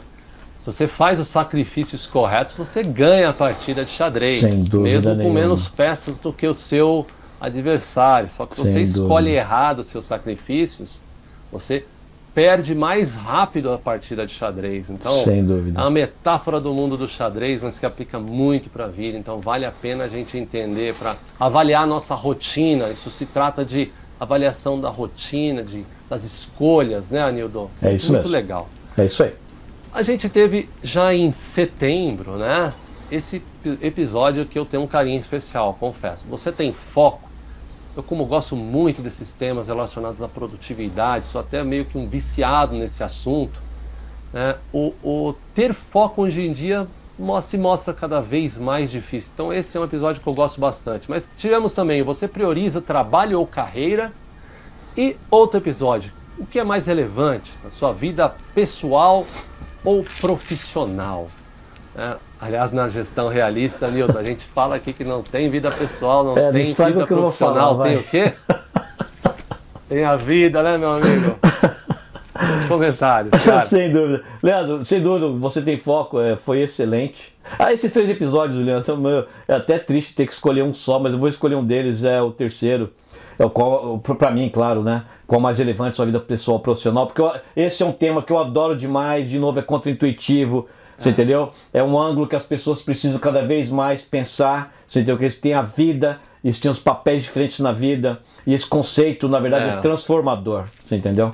Se 0.60 0.68
você 0.68 0.88
faz 0.88 1.20
os 1.20 1.28
sacrifícios 1.28 2.08
corretos, 2.08 2.54
você 2.54 2.84
ganha 2.84 3.30
a 3.30 3.34
partida 3.34 3.84
de 3.84 3.92
xadrez. 3.92 4.40
Sem 4.40 4.64
dúvida 4.64 4.80
mesmo 4.82 5.12
com 5.12 5.18
nenhuma. 5.18 5.40
menos 5.42 5.68
peças 5.68 6.20
do 6.20 6.32
que 6.32 6.48
o 6.48 6.54
seu 6.54 7.06
adversário. 7.42 8.30
Só 8.30 8.46
que 8.46 8.56
se 8.56 8.62
você 8.62 8.82
escolhe 8.82 9.32
errado 9.32 9.80
os 9.80 9.88
seus 9.88 10.06
sacrifícios, 10.06 11.02
você 11.54 11.86
perde 12.34 12.74
mais 12.74 13.14
rápido 13.14 13.72
a 13.72 13.78
partida 13.78 14.26
de 14.26 14.34
xadrez. 14.34 14.90
Então, 14.90 15.12
Sem 15.12 15.46
dúvida. 15.46 15.80
uma 15.80 15.90
metáfora 15.92 16.60
do 16.60 16.74
mundo 16.74 16.98
do 16.98 17.08
xadrez, 17.08 17.62
mas 17.62 17.78
que 17.78 17.86
aplica 17.86 18.20
muito 18.20 18.70
para 18.70 18.86
a 18.86 18.88
vida. 18.88 19.18
Então, 19.18 19.40
vale 19.40 19.66
a 19.66 19.72
pena 19.72 20.06
a 20.06 20.08
gente 20.08 20.36
entender 20.36 20.96
para 20.96 21.16
avaliar 21.40 21.84
a 21.84 21.86
nossa 21.86 22.16
rotina. 22.16 22.90
Isso 22.90 23.12
se 23.12 23.28
trata 23.28 23.64
de 23.64 23.92
avaliação 24.20 24.80
da 24.82 24.90
rotina, 24.90 25.64
de, 25.64 25.86
das 26.10 26.24
escolhas, 26.24 27.12
né, 27.12 27.22
Anildo? 27.22 27.70
É 27.82 27.94
isso 27.94 28.12
muito 28.12 28.24
mesmo. 28.24 28.36
legal. 28.36 28.68
É 28.98 29.06
isso 29.06 29.24
aí. 29.24 29.34
A 29.94 30.02
gente 30.02 30.28
teve 30.28 30.68
já 30.82 31.14
em 31.14 31.32
setembro, 31.32 32.32
né? 32.38 32.74
Esse 33.12 33.44
episódio 33.80 34.44
que 34.46 34.58
eu 34.58 34.66
tenho 34.66 34.82
um 34.82 34.88
carinho 34.88 35.20
especial, 35.20 35.78
confesso. 35.80 36.26
Você 36.30 36.52
tem 36.52 36.74
foco? 36.74 37.30
Eu, 37.96 38.02
como 38.02 38.26
gosto 38.26 38.56
muito 38.56 39.02
desses 39.02 39.36
temas 39.36 39.68
relacionados 39.68 40.22
à 40.22 40.28
produtividade, 40.28 41.28
sou 41.28 41.40
até 41.40 41.64
meio 41.64 41.86
que 41.86 41.98
um 41.98 42.08
viciado 42.08 42.76
nesse 42.76 43.04
assunto. 43.04 43.62
Né? 44.32 44.56
O, 44.74 44.94
o 45.04 45.36
ter 45.54 45.74
foco 45.74 46.24
hoje 46.24 46.42
em 46.42 46.52
dia 46.52 46.88
se 47.44 47.58
mostra 47.58 47.94
cada 47.94 48.20
vez 48.20 48.58
mais 48.58 48.90
difícil. 48.90 49.30
Então, 49.34 49.54
esse 49.54 49.78
é 49.78 49.80
um 49.80 49.84
episódio 49.84 50.22
que 50.22 50.28
eu 50.28 50.34
gosto 50.34 50.60
bastante. 50.60 51.10
Mas 51.10 51.32
tivemos 51.38 51.74
também: 51.74 52.02
você 52.02 52.28
prioriza 52.28 52.82
trabalho 52.82 53.40
ou 53.40 53.46
carreira? 53.46 54.12
E 54.98 55.16
outro 55.30 55.60
episódio: 55.60 56.12
o 56.38 56.46
que 56.46 56.60
é 56.60 56.64
mais 56.64 56.88
relevante 56.88 57.52
na 57.64 57.70
sua 57.70 57.94
vida 57.94 58.34
pessoal 58.56 59.26
ou 59.84 60.04
profissional. 60.20 61.30
É, 61.96 62.16
aliás, 62.42 62.72
na 62.72 62.90
gestão 62.90 63.28
realista, 63.28 63.88
Nilton, 63.88 64.18
a 64.18 64.24
gente 64.24 64.46
fala 64.46 64.76
aqui 64.76 64.94
que 64.94 65.04
não 65.04 65.22
tem 65.22 65.50
vida 65.50 65.70
pessoal, 65.70 66.24
não 66.24 66.38
é, 66.38 66.52
tem 66.52 66.66
vida 66.66 67.06
profissional. 67.06 67.78
Falar, 67.78 67.90
tem 67.90 67.98
o 67.98 68.04
quê? 68.04 68.34
tem 69.88 70.04
a 70.04 70.16
vida, 70.16 70.64
né, 70.64 70.78
meu 70.78 70.92
amigo? 70.92 71.38
Comentários. 72.68 73.44
Claro. 73.44 73.68
sem 73.68 73.92
dúvida. 73.94 74.24
Leandro, 74.42 74.84
sem 74.84 75.02
dúvida, 75.02 75.28
você 75.28 75.62
tem 75.62 75.78
foco, 75.78 76.20
é, 76.20 76.36
foi 76.36 76.62
excelente. 76.62 77.36
Ah, 77.60 77.72
esses 77.72 77.94
três 77.94 78.10
episódios, 78.10 78.64
Leandro, 78.66 79.28
é 79.48 79.54
até 79.54 79.78
triste 79.78 80.16
ter 80.16 80.26
que 80.26 80.34
escolher 80.34 80.64
um 80.64 80.74
só, 80.74 80.98
mas 80.98 81.14
eu 81.14 81.20
vou 81.20 81.30
escolher 81.30 81.56
um 81.56 81.64
deles, 81.64 82.04
é 82.04 82.22
o 82.22 82.32
terceiro 82.32 82.92
é 83.38 83.46
o 83.46 83.50
qual, 83.50 84.00
para 84.00 84.32
mim, 84.32 84.50
claro, 84.50 84.84
né? 84.84 85.04
Qual 85.26 85.42
mais 85.42 85.60
relevante 85.60 85.96
sua 85.96 86.06
vida 86.06 86.20
pessoal 86.20 86.60
profissional, 86.60 87.08
porque 87.08 87.22
eu, 87.22 87.32
esse 87.56 87.84
é 87.84 87.86
um 87.86 87.92
tema 87.92 88.22
que 88.22 88.32
eu 88.32 88.38
adoro 88.38 88.76
demais, 88.76 89.30
de 89.30 89.40
novo, 89.40 89.60
é 89.60 89.62
contra-intuitivo, 89.62 90.68
você 91.04 91.10
entendeu? 91.10 91.52
É 91.74 91.84
um 91.84 92.00
ângulo 92.00 92.28
que 92.28 92.36
as 92.36 92.46
pessoas 92.46 92.82
precisam 92.82 93.20
cada 93.20 93.46
vez 93.46 93.70
mais 93.70 94.04
pensar, 94.04 94.74
você 94.88 95.00
entendeu? 95.00 95.18
Que 95.18 95.24
eles 95.24 95.40
têm 95.40 95.54
a 95.54 95.62
vida, 95.62 96.20
eles 96.44 96.60
têm 96.60 96.72
os 96.72 96.80
papéis 96.80 97.24
diferentes 97.24 97.60
na 97.60 97.72
vida, 97.72 98.20
e 98.46 98.54
esse 98.54 98.68
conceito, 98.68 99.28
na 99.28 99.40
verdade, 99.40 99.70
é, 99.70 99.74
é 99.74 99.78
transformador, 99.78 100.66
você 100.86 100.96
entendeu? 100.96 101.32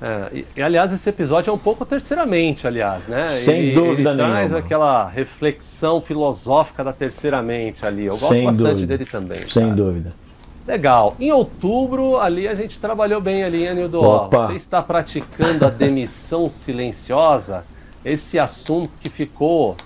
É, 0.00 0.28
e, 0.32 0.46
e, 0.56 0.62
aliás, 0.62 0.92
esse 0.92 1.08
episódio 1.08 1.50
é 1.50 1.52
um 1.52 1.58
pouco 1.58 1.84
terceiramente, 1.84 2.66
aliás, 2.66 3.08
né? 3.08 3.24
Sem 3.24 3.58
ele, 3.58 3.74
dúvida 3.74 4.10
ele 4.10 4.18
nenhuma. 4.18 4.34
traz 4.36 4.54
aquela 4.54 5.08
reflexão 5.08 6.00
filosófica 6.00 6.84
da 6.84 6.92
terceiramente 6.92 7.84
ali. 7.84 8.06
Eu 8.06 8.12
gosto 8.12 8.28
Sem 8.28 8.44
bastante 8.44 8.70
dúvida. 8.70 8.86
dele 8.86 9.04
também. 9.04 9.38
Sem 9.38 9.64
cara. 9.64 9.74
dúvida. 9.74 10.12
Legal. 10.66 11.16
Em 11.18 11.32
outubro, 11.32 12.18
ali 12.20 12.46
a 12.46 12.54
gente 12.54 12.78
trabalhou 12.78 13.20
bem 13.20 13.42
ali, 13.42 13.66
hein, 13.66 13.74
Nildo? 13.74 14.02
Opa. 14.02 14.48
Você 14.48 14.56
está 14.56 14.82
praticando 14.82 15.66
a 15.66 15.70
demissão 15.70 16.48
silenciosa? 16.48 17.64
Esse 18.04 18.38
assunto 18.38 18.90
que 19.00 19.08
ficou 19.10 19.76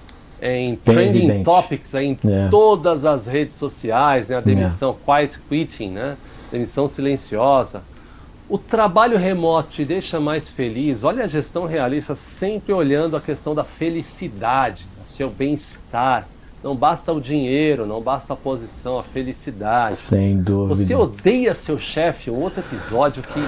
em 0.40 0.74
trending 0.76 1.18
evidente. 1.24 1.44
topics 1.44 1.94
em 1.94 2.18
É. 2.24 2.48
todas 2.50 3.04
as 3.04 3.26
redes 3.26 3.54
sociais, 3.56 4.28
né? 4.28 4.36
A 4.36 4.40
demissão 4.40 4.96
quiet 5.04 5.38
quitting, 5.48 5.90
né? 5.90 6.16
Demissão 6.50 6.88
silenciosa. 6.88 7.82
O 8.48 8.58
trabalho 8.58 9.16
remoto 9.16 9.70
te 9.70 9.84
deixa 9.84 10.20
mais 10.20 10.48
feliz? 10.48 11.04
Olha 11.04 11.24
a 11.24 11.26
gestão 11.28 11.64
realista 11.64 12.14
sempre 12.14 12.72
olhando 12.72 13.16
a 13.16 13.20
questão 13.20 13.54
da 13.54 13.64
felicidade, 13.64 14.84
do 15.00 15.08
seu 15.08 15.30
bem-estar. 15.30 16.26
Não 16.62 16.76
basta 16.76 17.12
o 17.12 17.20
dinheiro, 17.20 17.86
não 17.86 18.00
basta 18.00 18.34
a 18.34 18.36
posição, 18.36 18.98
a 18.98 19.02
felicidade. 19.02 19.96
Sem 19.96 20.36
dúvida. 20.40 20.76
Você 20.76 20.94
odeia 20.94 21.54
seu 21.54 21.78
chefe, 21.78 22.30
um 22.30 22.40
outro 22.40 22.60
episódio 22.60 23.22
que 23.22 23.40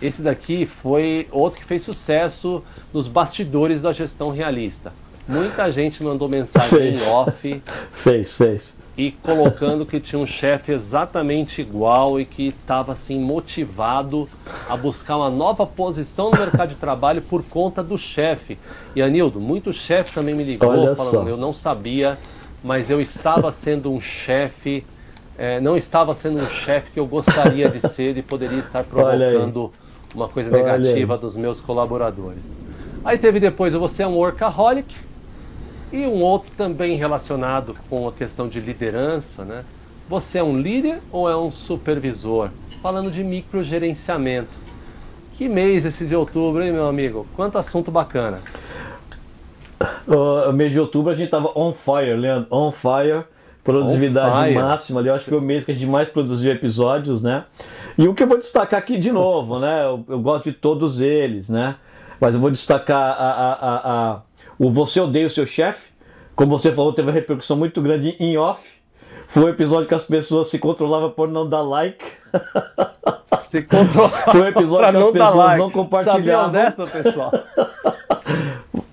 esse 0.00 0.22
daqui 0.22 0.66
foi 0.66 1.26
outro 1.30 1.60
que 1.60 1.66
fez 1.66 1.82
sucesso 1.82 2.62
nos 2.92 3.08
bastidores 3.08 3.82
da 3.82 3.92
gestão 3.92 4.30
realista. 4.30 4.92
Muita 5.28 5.70
gente 5.72 6.04
mandou 6.04 6.28
mensagem 6.28 6.68
Fez. 6.68 7.06
em 7.06 7.10
off. 7.10 7.62
Fez, 7.90 8.36
fez. 8.36 8.74
e 8.96 9.10
colocando 9.10 9.84
que 9.84 9.98
tinha 9.98 10.18
um 10.20 10.26
chefe 10.26 10.70
exatamente 10.72 11.60
igual 11.60 12.20
e 12.20 12.24
que 12.24 12.48
estava 12.48 12.92
assim 12.92 13.18
motivado 13.18 14.28
a 14.68 14.76
buscar 14.76 15.16
uma 15.16 15.28
nova 15.28 15.66
posição 15.66 16.30
no 16.30 16.38
mercado 16.38 16.68
de 16.70 16.74
trabalho 16.76 17.20
por 17.20 17.42
conta 17.42 17.82
do 17.82 17.98
chefe. 17.98 18.56
E 18.94 19.02
Anildo, 19.02 19.40
muito 19.40 19.72
chefe 19.72 20.12
também 20.12 20.34
me 20.34 20.44
ligou 20.44 20.68
Olha 20.70 20.94
falando, 20.94 21.24
só. 21.24 21.28
eu 21.28 21.36
não 21.36 21.52
sabia, 21.52 22.16
mas 22.62 22.88
eu 22.88 23.00
estava 23.00 23.50
sendo 23.50 23.92
um 23.92 24.00
chefe, 24.00 24.84
é, 25.36 25.58
não 25.60 25.76
estava 25.76 26.14
sendo 26.14 26.38
um 26.40 26.46
chefe 26.46 26.92
que 26.92 27.00
eu 27.00 27.06
gostaria 27.06 27.68
de 27.68 27.80
ser 27.80 28.16
e 28.16 28.22
poderia 28.22 28.60
estar 28.60 28.84
provocando 28.84 29.72
uma 30.16 30.28
coisa 30.28 30.50
negativa 30.50 31.16
dos 31.16 31.36
meus 31.36 31.60
colaboradores. 31.60 32.52
Aí 33.04 33.18
teve 33.18 33.38
depois, 33.38 33.72
você 33.74 34.02
é 34.02 34.06
um 34.06 34.16
workaholic, 34.16 34.92
e 35.92 36.04
um 36.06 36.20
outro 36.22 36.50
também 36.56 36.96
relacionado 36.96 37.74
com 37.88 38.08
a 38.08 38.12
questão 38.12 38.48
de 38.48 38.60
liderança, 38.60 39.44
né? 39.44 39.64
Você 40.08 40.38
é 40.38 40.42
um 40.42 40.58
líder 40.58 40.98
ou 41.12 41.28
é 41.28 41.36
um 41.36 41.50
supervisor? 41.50 42.50
Falando 42.82 43.10
de 43.10 43.22
microgerenciamento. 43.22 44.66
Que 45.34 45.48
mês 45.48 45.84
esse 45.84 46.04
de 46.04 46.16
outubro, 46.16 46.62
hein, 46.62 46.72
meu 46.72 46.86
amigo? 46.86 47.26
Quanto 47.36 47.58
assunto 47.58 47.90
bacana. 47.90 48.40
O 50.06 50.52
mês 50.52 50.72
de 50.72 50.80
outubro 50.80 51.12
a 51.12 51.14
gente 51.14 51.30
tava 51.30 51.50
on 51.54 51.72
fire, 51.72 52.14
Leandro, 52.16 52.48
on 52.50 52.72
fire, 52.72 53.24
produtividade 53.62 54.30
on 54.30 54.42
fire. 54.42 54.54
máxima. 54.54 55.00
Ali, 55.00 55.08
eu 55.08 55.14
acho 55.14 55.24
que 55.24 55.30
foi 55.30 55.38
o 55.38 55.42
mês 55.42 55.64
que 55.64 55.72
a 55.72 55.74
gente 55.74 55.86
mais 55.86 56.08
produziu 56.08 56.52
episódios, 56.52 57.22
né? 57.22 57.44
E 57.98 58.06
o 58.06 58.14
que 58.14 58.22
eu 58.22 58.26
vou 58.26 58.38
destacar 58.38 58.78
aqui 58.78 58.98
de 58.98 59.10
novo, 59.10 59.58
né? 59.58 59.84
Eu, 59.84 60.04
eu 60.08 60.20
gosto 60.20 60.44
de 60.44 60.52
todos 60.52 61.00
eles, 61.00 61.48
né? 61.48 61.76
Mas 62.20 62.34
eu 62.34 62.40
vou 62.40 62.50
destacar 62.50 63.00
a, 63.00 63.30
a, 63.30 63.52
a, 63.52 64.12
a 64.12 64.20
o 64.58 64.70
Você 64.70 65.00
Odeia 65.00 65.26
o 65.26 65.30
Seu 65.30 65.46
Chefe, 65.46 65.90
como 66.34 66.58
você 66.58 66.72
falou, 66.72 66.92
teve 66.92 67.08
uma 67.08 67.14
repercussão 67.14 67.56
muito 67.56 67.80
grande 67.80 68.16
em 68.20 68.36
off. 68.36 68.76
Foi 69.26 69.44
um 69.44 69.48
episódio 69.48 69.88
que 69.88 69.94
as 69.94 70.04
pessoas 70.04 70.48
se 70.48 70.58
controlavam 70.58 71.10
por 71.10 71.28
não 71.28 71.48
dar 71.48 71.62
like. 71.62 72.04
Se 73.44 73.62
controlava 73.62 74.32
Foi 74.32 74.40
um 74.42 74.48
episódio 74.48 74.90
que 74.90 74.96
as 74.96 75.12
pessoas 75.12 75.34
like. 75.36 75.58
não 75.58 75.70
compartilhavam. 75.70 76.50
dessa, 76.50 76.84
pessoal? 76.84 77.32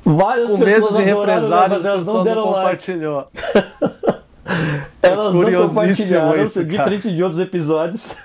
Várias 0.04 0.52
Com 0.52 0.60
pessoas 0.60 0.96
adoraram, 0.96 1.50
né, 1.50 1.68
mas 1.70 1.86
elas 1.86 2.06
não 2.06 2.24
deram 2.24 2.46
não 2.46 2.52
like. 2.52 2.92
elas 5.02 5.34
não 5.34 5.68
compartilharam, 5.68 6.44
isso, 6.44 6.64
diferente 6.64 7.14
de 7.14 7.24
outros 7.24 7.42
episódios. 7.42 8.16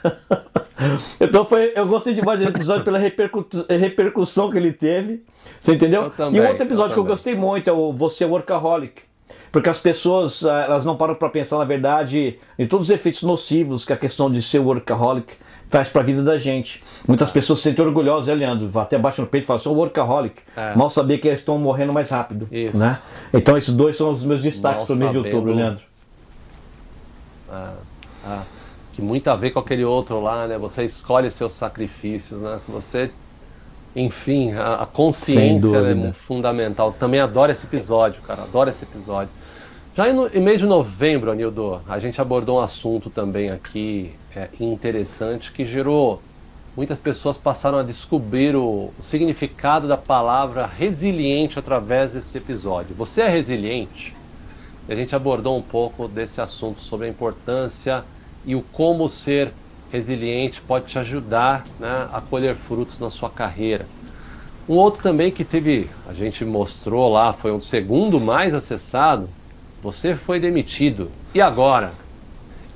então 1.21 1.45
foi, 1.45 1.73
eu 1.75 1.87
gostei 1.87 2.14
demais 2.14 2.38
desse 2.38 2.51
episódio 2.51 2.85
pela 2.85 2.99
repercu 2.99 3.47
repercussão 3.69 4.51
que 4.51 4.57
ele 4.57 4.73
teve. 4.73 5.23
Você 5.61 5.75
entendeu? 5.75 6.11
Também, 6.11 6.41
e 6.41 6.45
um 6.45 6.49
outro 6.49 6.62
episódio 6.62 6.93
eu 6.93 6.95
que 6.95 7.01
eu 7.01 7.05
gostei 7.05 7.35
muito 7.35 7.69
é 7.69 7.73
o 7.73 7.93
Você 7.93 8.25
é 8.25 8.27
Workaholic. 8.27 9.09
Porque 9.51 9.69
as 9.69 9.81
pessoas 9.81 10.45
ah, 10.45 10.64
elas 10.64 10.85
não 10.85 10.97
param 10.97 11.14
para 11.14 11.29
pensar, 11.29 11.59
na 11.59 11.64
verdade, 11.64 12.38
em 12.59 12.67
todos 12.67 12.88
os 12.88 12.95
efeitos 12.95 13.23
nocivos 13.23 13.85
que 13.85 13.93
a 13.93 13.97
questão 13.97 14.31
de 14.31 14.43
ser 14.43 14.59
workaholic 14.59 15.35
traz 15.71 15.88
para 15.88 16.01
a 16.01 16.05
vida 16.05 16.23
da 16.23 16.38
gente. 16.38 16.83
Muitas 17.07 17.31
pessoas 17.31 17.59
se 17.59 17.64
sentem 17.64 17.85
orgulhosas, 17.85 18.27
né, 18.27 18.47
Leandro? 18.47 18.79
Até 18.79 18.99
baixo 18.99 19.21
no 19.21 19.29
peito 19.29 19.45
e 19.45 19.47
falam, 19.47 19.59
sou 19.59 19.77
workaholic. 19.77 20.37
É. 20.57 20.75
Mal 20.75 20.88
saber 20.88 21.19
que 21.19 21.29
eles 21.29 21.41
estão 21.41 21.59
morrendo 21.59 21.93
mais 21.93 22.11
rápido. 22.11 22.49
Isso. 22.51 22.79
Né? 22.79 22.99
Então 23.33 23.57
esses 23.57 23.75
dois 23.75 23.97
são 23.97 24.11
os 24.11 24.25
meus 24.25 24.43
destaques 24.43 24.85
para 24.85 24.95
o 24.95 24.99
mês 24.99 25.12
de 25.12 25.19
outubro, 25.19 25.53
Leandro. 25.53 25.83
Ah, 27.51 27.75
ah, 28.25 28.43
que 28.93 29.03
muito 29.03 29.29
a 29.29 29.37
ver 29.37 29.51
com 29.51 29.61
aquele 29.61 29.85
outro 29.85 30.21
lá, 30.21 30.47
né? 30.47 30.59
Você 30.59 30.85
escolhe 30.85 31.31
seus 31.31 31.53
sacrifícios, 31.53 32.41
né? 32.41 32.59
Se 32.59 32.71
você 32.71 33.11
enfim, 33.95 34.53
a, 34.53 34.83
a 34.83 34.87
consciência 34.87 35.77
é 35.79 36.13
fundamental. 36.13 36.93
Também 36.93 37.21
adoro 37.21 37.51
esse 37.51 37.65
episódio, 37.65 38.23
cara, 38.23 38.43
adoro 38.43 38.71
esse 38.71 38.85
episódio. 38.85 39.31
Já 39.97 40.09
em, 40.09 40.15
em 40.35 40.41
mês 40.41 40.61
de 40.61 40.67
novembro, 40.67 41.33
Anildo, 41.33 41.81
a 41.89 41.99
gente 41.99 42.21
abordou 42.21 42.59
um 42.59 42.61
assunto 42.61 43.11
também 43.11 43.51
aqui 43.51 44.15
é, 44.37 44.49
interessante 44.61 45.51
que 45.51 45.65
gerou. 45.65 46.23
Muitas 46.77 47.01
pessoas 47.01 47.37
passaram 47.37 47.79
a 47.79 47.83
descobrir 47.83 48.55
o, 48.55 48.93
o 48.97 49.03
significado 49.03 49.89
da 49.89 49.97
palavra 49.97 50.65
resiliente 50.67 51.59
através 51.59 52.13
desse 52.13 52.39
episódio. 52.39 52.95
Você 52.95 53.23
é 53.23 53.29
resiliente? 53.29 54.15
A 54.88 54.94
gente 54.94 55.14
abordou 55.14 55.57
um 55.57 55.62
pouco 55.62 56.09
desse 56.09 56.40
assunto 56.40 56.81
sobre 56.81 57.07
a 57.07 57.11
importância 57.11 58.05
e 58.44 58.55
o 58.55 58.62
como 58.72 59.09
ser 59.09 59.53
resiliente 59.92 60.61
pode 60.61 60.87
te 60.87 60.98
ajudar 60.98 61.64
né, 61.79 62.09
a 62.12 62.20
colher 62.20 62.55
frutos 62.55 62.98
na 62.98 63.11
sua 63.11 63.29
carreira. 63.29 63.87
Um 64.68 64.74
outro 64.74 65.03
também 65.03 65.31
que 65.31 65.44
teve, 65.44 65.88
a 66.07 66.12
gente 66.12 66.44
mostrou 66.44 67.11
lá, 67.11 67.33
foi 67.33 67.51
o 67.51 67.61
segundo 67.61 68.20
mais 68.20 68.55
acessado. 68.55 69.29
Você 69.83 70.14
foi 70.14 70.38
demitido. 70.38 71.11
E 71.35 71.40
agora? 71.40 71.92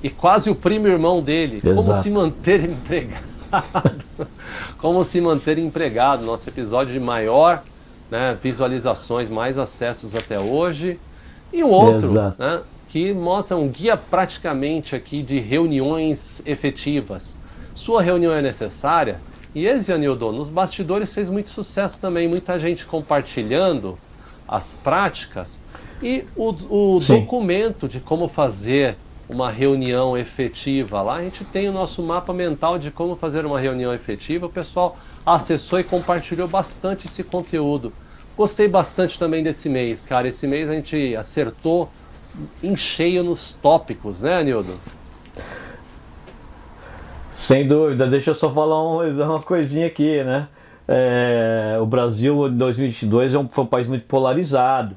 E 0.01 0.09
quase 0.09 0.49
o 0.49 0.55
primo 0.55 0.87
irmão 0.87 1.21
dele. 1.21 1.61
Exato. 1.63 1.75
Como 1.75 2.01
se 2.01 2.09
manter 2.09 2.63
empregado? 2.69 3.33
Como 4.79 5.05
se 5.05 5.21
manter 5.21 5.57
empregado? 5.59 6.25
Nosso 6.25 6.49
episódio 6.49 6.93
de 6.93 6.99
maior 6.99 7.61
né, 8.09 8.37
visualizações, 8.41 9.29
mais 9.29 9.57
acessos 9.57 10.15
até 10.15 10.39
hoje. 10.39 10.99
E 11.53 11.63
um 11.63 11.69
outro, 11.69 12.11
né, 12.13 12.61
que 12.89 13.13
mostra 13.13 13.55
um 13.55 13.67
guia 13.67 13.95
praticamente 13.95 14.95
aqui 14.95 15.21
de 15.21 15.39
reuniões 15.39 16.41
efetivas. 16.45 17.37
Sua 17.75 18.01
reunião 18.01 18.33
é 18.33 18.41
necessária? 18.41 19.19
E 19.53 19.67
esse, 19.67 19.93
Anildo, 19.93 20.31
nos 20.31 20.49
bastidores 20.49 21.13
fez 21.13 21.29
muito 21.29 21.51
sucesso 21.51 22.01
também, 22.01 22.27
muita 22.27 22.57
gente 22.57 22.85
compartilhando 22.85 23.97
as 24.47 24.73
práticas 24.83 25.59
e 26.01 26.25
o, 26.35 26.49
o 26.49 26.99
documento 26.99 27.87
de 27.87 27.99
como 27.99 28.27
fazer 28.27 28.95
uma 29.29 29.49
reunião 29.49 30.17
efetiva. 30.17 31.01
Lá 31.01 31.15
a 31.15 31.21
gente 31.21 31.45
tem 31.45 31.69
o 31.69 31.71
nosso 31.71 32.01
mapa 32.01 32.33
mental 32.33 32.77
de 32.77 32.91
como 32.91 33.15
fazer 33.15 33.45
uma 33.45 33.59
reunião 33.59 33.93
efetiva. 33.93 34.47
O 34.47 34.49
pessoal 34.49 34.97
acessou 35.25 35.79
e 35.79 35.83
compartilhou 35.83 36.47
bastante 36.47 37.07
esse 37.07 37.23
conteúdo. 37.23 37.93
Gostei 38.35 38.67
bastante 38.67 39.19
também 39.19 39.43
desse 39.43 39.69
mês, 39.69 40.05
cara. 40.05 40.27
Esse 40.27 40.47
mês 40.47 40.69
a 40.69 40.73
gente 40.73 41.15
acertou 41.15 41.89
em 42.63 42.75
cheio 42.75 43.23
nos 43.23 43.53
tópicos, 43.53 44.21
né, 44.21 44.39
Anildo? 44.39 44.73
Sem 47.31 47.67
dúvida, 47.67 48.07
deixa 48.07 48.31
eu 48.31 48.35
só 48.35 48.49
falar 48.51 48.81
uma 48.83 49.41
coisinha 49.41 49.87
aqui, 49.87 50.23
né? 50.23 50.47
É, 50.87 51.77
o 51.81 51.85
Brasil 51.85 52.47
em 52.47 52.57
2022 52.57 53.33
é 53.33 53.39
um, 53.39 53.47
foi 53.47 53.63
um 53.63 53.67
país 53.67 53.87
muito 53.87 54.05
polarizado. 54.05 54.95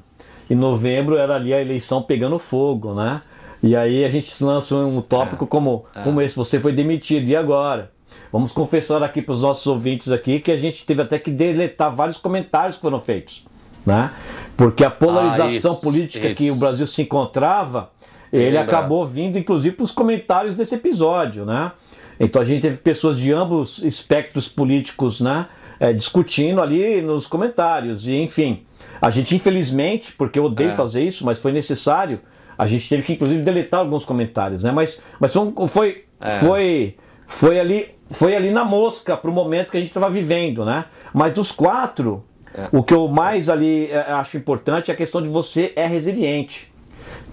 Em 0.49 0.55
novembro 0.55 1.17
era 1.17 1.35
ali 1.35 1.53
a 1.53 1.61
eleição 1.61 2.01
pegando 2.01 2.37
fogo, 2.39 2.93
né? 2.93 3.21
E 3.61 3.75
aí 3.75 4.05
a 4.05 4.09
gente 4.09 4.43
lança 4.43 4.75
um 4.75 5.01
tópico 5.01 5.45
é, 5.45 5.47
como, 5.47 5.85
é. 5.95 6.03
como 6.03 6.21
esse, 6.21 6.35
você 6.35 6.59
foi 6.59 6.73
demitido, 6.73 7.27
e 7.27 7.35
agora? 7.35 7.91
Vamos 8.31 8.51
confessar 8.51 9.01
aqui 9.03 9.21
para 9.21 9.33
os 9.33 9.41
nossos 9.41 9.65
ouvintes 9.67 10.11
aqui 10.11 10.39
que 10.39 10.51
a 10.51 10.57
gente 10.57 10.85
teve 10.85 11.01
até 11.01 11.17
que 11.17 11.31
deletar 11.31 11.93
vários 11.93 12.17
comentários 12.17 12.75
que 12.75 12.81
foram 12.81 12.99
feitos 12.99 13.45
né? 13.87 14.11
Porque 14.57 14.83
a 14.83 14.91
polarização 14.91 15.71
ah, 15.71 15.75
isso, 15.75 15.81
política 15.81 16.27
isso. 16.27 16.35
que 16.35 16.51
o 16.51 16.55
Brasil 16.55 16.85
se 16.85 17.03
encontrava, 17.03 17.89
ele 18.31 18.57
acabou 18.57 19.05
vindo 19.05 19.39
inclusive 19.39 19.73
para 19.73 19.85
os 19.85 19.91
comentários 19.91 20.57
desse 20.57 20.75
episódio, 20.75 21.45
né? 21.45 21.71
Então 22.19 22.41
a 22.41 22.45
gente 22.45 22.61
teve 22.61 22.77
pessoas 22.77 23.17
de 23.17 23.31
ambos 23.31 23.79
espectros 23.79 24.49
políticos, 24.49 25.21
né? 25.21 25.47
É, 25.79 25.93
discutindo 25.93 26.61
ali 26.61 27.01
nos 27.01 27.27
comentários 27.27 28.07
e 28.07 28.15
enfim, 28.15 28.65
a 29.01 29.09
gente 29.09 29.35
infelizmente, 29.35 30.11
porque 30.11 30.37
eu 30.37 30.45
odeio 30.45 30.71
é. 30.71 30.75
fazer 30.75 31.03
isso, 31.03 31.23
mas 31.23 31.39
foi 31.39 31.53
necessário, 31.53 32.19
a 32.57 32.65
gente 32.65 32.89
teve 32.89 33.03
que 33.03 33.13
inclusive 33.13 33.41
deletar 33.41 33.79
alguns 33.79 34.03
comentários, 34.03 34.63
né? 34.63 34.71
Mas, 34.71 34.99
mas 35.17 35.31
foi, 35.31 35.53
foi, 35.67 36.03
é. 36.19 36.29
foi, 36.31 36.95
foi 37.25 37.59
ali 37.59 37.96
foi 38.09 38.35
ali 38.35 38.51
na 38.51 38.63
mosca 38.63 39.15
para 39.17 39.29
o 39.29 39.33
momento 39.33 39.71
que 39.71 39.77
a 39.77 39.79
gente 39.79 39.89
estava 39.89 40.09
vivendo, 40.09 40.63
né? 40.63 40.85
Mas 41.13 41.33
dos 41.33 41.51
quatro, 41.51 42.23
é. 42.57 42.67
O 42.71 42.81
que 42.81 42.93
eu 42.93 43.07
mais 43.07 43.49
ali 43.49 43.89
é, 43.91 43.99
acho 43.99 44.35
importante 44.35 44.89
é 44.89 44.93
a 44.93 44.97
questão 44.97 45.21
de 45.21 45.29
você 45.29 45.71
é 45.75 45.85
resiliente. 45.85 46.73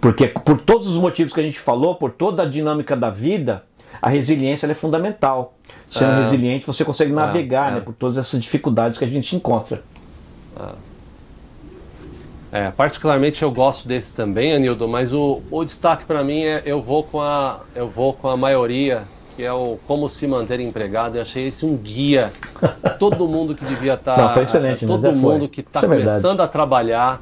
Porque 0.01 0.29
por 0.29 0.61
todos 0.61 0.87
os 0.87 0.99
motivos 0.99 1.33
que 1.33 1.41
a 1.41 1.43
gente 1.43 1.59
falou, 1.59 1.95
por 1.95 2.11
toda 2.11 2.43
a 2.43 2.47
dinâmica 2.47 2.95
da 2.95 3.09
vida, 3.09 3.65
a 4.03 4.11
resiliência 4.11 4.67
é 4.67 4.75
fundamental. 4.75 5.55
Sendo 5.89 6.13
é. 6.13 6.17
resiliente, 6.19 6.67
você 6.67 6.85
consegue 6.85 7.13
é, 7.13 7.15
navegar 7.15 7.73
é. 7.73 7.75
Né, 7.77 7.81
por 7.81 7.95
todas 7.95 8.19
essas 8.19 8.39
dificuldades 8.41 8.99
que 8.99 9.05
a 9.05 9.09
gente 9.09 9.35
encontra. 9.35 9.83
É, 12.53 12.71
particularmente 12.71 13.43
eu 13.43 13.51
gosto 13.51 13.89
desse 13.89 14.15
também, 14.15 14.53
Anildo, 14.53 14.87
mas 14.87 15.13
o, 15.13 15.43
o 15.51 15.65
destaque 15.65 16.05
para 16.05 16.23
mim 16.23 16.45
é 16.45 16.63
eu 16.65 16.81
vou 16.81 17.03
com 17.03 17.21
a 17.21 17.61
eu 17.75 17.89
vou 17.89 18.13
com 18.13 18.29
a 18.29 18.37
maioria 18.37 19.03
que 19.35 19.43
é 19.43 19.53
o 19.53 19.79
Como 19.87 20.09
Se 20.09 20.27
Manter 20.27 20.61
Empregado. 20.61 21.17
Eu 21.17 21.23
achei 21.23 21.49
esse 21.49 21.67
um 21.67 21.77
guia. 21.77 22.31
Todo 22.99 23.27
mundo 23.27 23.55
que 23.55 23.65
devia 23.65 23.95
estar. 23.95 24.17
Tá, 24.17 24.23
Não, 24.23 24.35
foi 24.35 24.45
excelente, 24.45 24.87
Todo 24.87 25.15
mundo 25.15 25.49
que 25.49 25.61
está 25.61 25.81
é 25.81 25.83
começando 25.83 26.41
a 26.41 26.49
trabalhar 26.49 27.21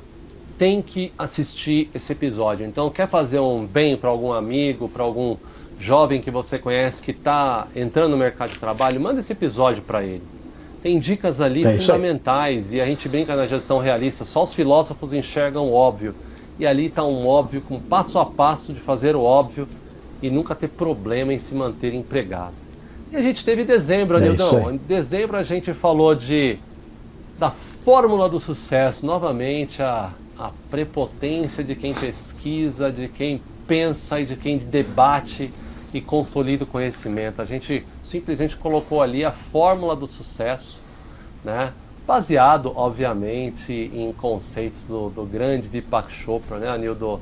tem 0.58 0.80
que 0.80 1.12
assistir 1.18 1.90
esse 1.94 2.12
episódio. 2.12 2.64
Então, 2.66 2.88
quer 2.88 3.08
fazer 3.08 3.40
um 3.40 3.66
bem 3.66 3.96
para 3.96 4.10
algum 4.10 4.32
amigo, 4.32 4.88
para 4.88 5.02
algum 5.02 5.36
jovem 5.80 6.20
que 6.20 6.30
você 6.30 6.58
conhece 6.58 7.02
que 7.02 7.10
está 7.10 7.66
entrando 7.74 8.12
no 8.12 8.16
mercado 8.16 8.50
de 8.50 8.58
trabalho, 8.58 9.00
manda 9.00 9.18
esse 9.18 9.32
episódio 9.32 9.82
para 9.82 10.04
ele. 10.04 10.22
Tem 10.80 10.98
dicas 10.98 11.40
ali 11.40 11.64
é 11.64 11.78
fundamentais 11.78 12.72
e 12.72 12.80
a 12.80 12.86
gente 12.86 13.08
brinca 13.08 13.34
na 13.34 13.46
gestão 13.46 13.78
realista, 13.78 14.24
só 14.24 14.44
os 14.44 14.54
filósofos 14.54 15.12
enxergam 15.12 15.66
o 15.66 15.72
óbvio. 15.72 16.14
e 16.58 16.66
ali 16.66 16.86
está 16.86 17.02
um 17.02 17.26
óbvio, 17.26 17.60
com 17.62 17.80
passo 17.80 18.18
a 18.18 18.26
passo 18.26 18.72
de 18.72 18.80
fazer 18.80 19.16
o 19.16 19.22
óbvio 19.22 19.66
e 20.22 20.30
nunca 20.30 20.54
ter 20.54 20.68
problema 20.68 21.32
em 21.32 21.38
se 21.38 21.54
manter 21.54 21.92
empregado. 21.92 22.54
E 23.10 23.16
a 23.16 23.20
gente 23.20 23.44
teve 23.44 23.64
dezembro, 23.64 24.16
é 24.16 24.20
Anildão. 24.20 24.70
Em 24.70 24.76
dezembro 24.76 25.36
a 25.36 25.42
gente 25.42 25.72
falou 25.74 26.14
de 26.14 26.58
da 27.38 27.52
fórmula 27.84 28.28
do 28.28 28.38
sucesso, 28.38 29.04
novamente 29.04 29.82
a, 29.82 30.12
a 30.38 30.50
prepotência 30.70 31.64
de 31.64 31.74
quem 31.74 31.92
pesquisa, 31.92 32.90
de 32.90 33.08
quem 33.08 33.42
pensa 33.66 34.20
e 34.20 34.24
de 34.24 34.36
quem 34.36 34.58
debate 34.58 35.52
e 35.92 36.00
consolida 36.00 36.64
o 36.64 36.66
conhecimento. 36.66 37.42
A 37.42 37.44
gente 37.44 37.84
simplesmente 38.02 38.56
colocou 38.56 39.02
ali 39.02 39.24
a 39.24 39.32
fórmula 39.32 39.96
do 39.96 40.06
sucesso, 40.06 40.78
né? 41.44 41.72
baseado, 42.06 42.72
obviamente, 42.74 43.72
em 43.72 44.12
conceitos 44.12 44.86
do, 44.86 45.10
do 45.10 45.24
grande 45.24 45.68
Deepak 45.68 46.12
Chopra, 46.12 46.58
né, 46.58 46.68
Anildo? 46.68 47.20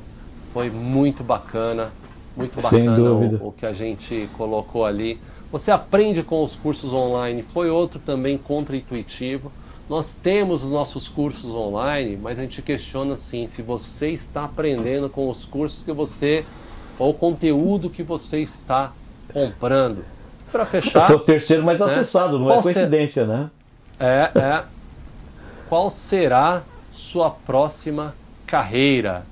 Foi 0.53 0.69
muito 0.69 1.23
bacana, 1.23 1.91
muito 2.35 2.61
bacana 2.61 2.99
o, 2.99 3.47
o, 3.47 3.51
que 3.51 3.65
a 3.65 3.73
gente 3.73 4.29
colocou 4.37 4.85
ali. 4.85 5.19
Você 5.51 5.69
aprende 5.69 6.23
com 6.23 6.43
os 6.43 6.55
cursos 6.55 6.93
online, 6.93 7.43
foi 7.53 7.69
outro 7.69 7.99
também 7.99 8.37
contra-intuitivo. 8.37 9.51
Nós 9.89 10.15
temos 10.15 10.63
os 10.63 10.69
nossos 10.69 11.09
cursos 11.09 11.51
online, 11.51 12.15
mas 12.15 12.39
a 12.39 12.43
gente 12.43 12.61
questiona 12.61 13.13
assim, 13.13 13.47
se 13.47 13.61
você 13.61 14.11
está 14.11 14.45
aprendendo 14.45 15.09
com 15.09 15.29
os 15.29 15.43
cursos 15.43 15.83
que 15.83 15.91
você, 15.91 16.45
ou 16.97 17.09
o 17.09 17.13
conteúdo 17.13 17.89
que 17.89 18.01
você 18.01 18.39
está 18.39 18.93
comprando. 19.33 20.05
Para 20.49 20.65
fechar. 20.65 21.01
Foi 21.07 21.15
o 21.17 21.19
terceiro 21.19 21.63
mais 21.63 21.79
né? 21.79 21.85
acessado, 21.85 22.39
não 22.39 22.51
é 22.51 22.61
coincidência, 22.61 23.25
ser... 23.25 23.27
né? 23.27 23.49
É, 23.99 24.31
é. 24.39 24.63
Qual 25.67 25.89
será 25.89 26.63
sua 26.93 27.29
próxima 27.29 28.15
carreira? 28.45 29.23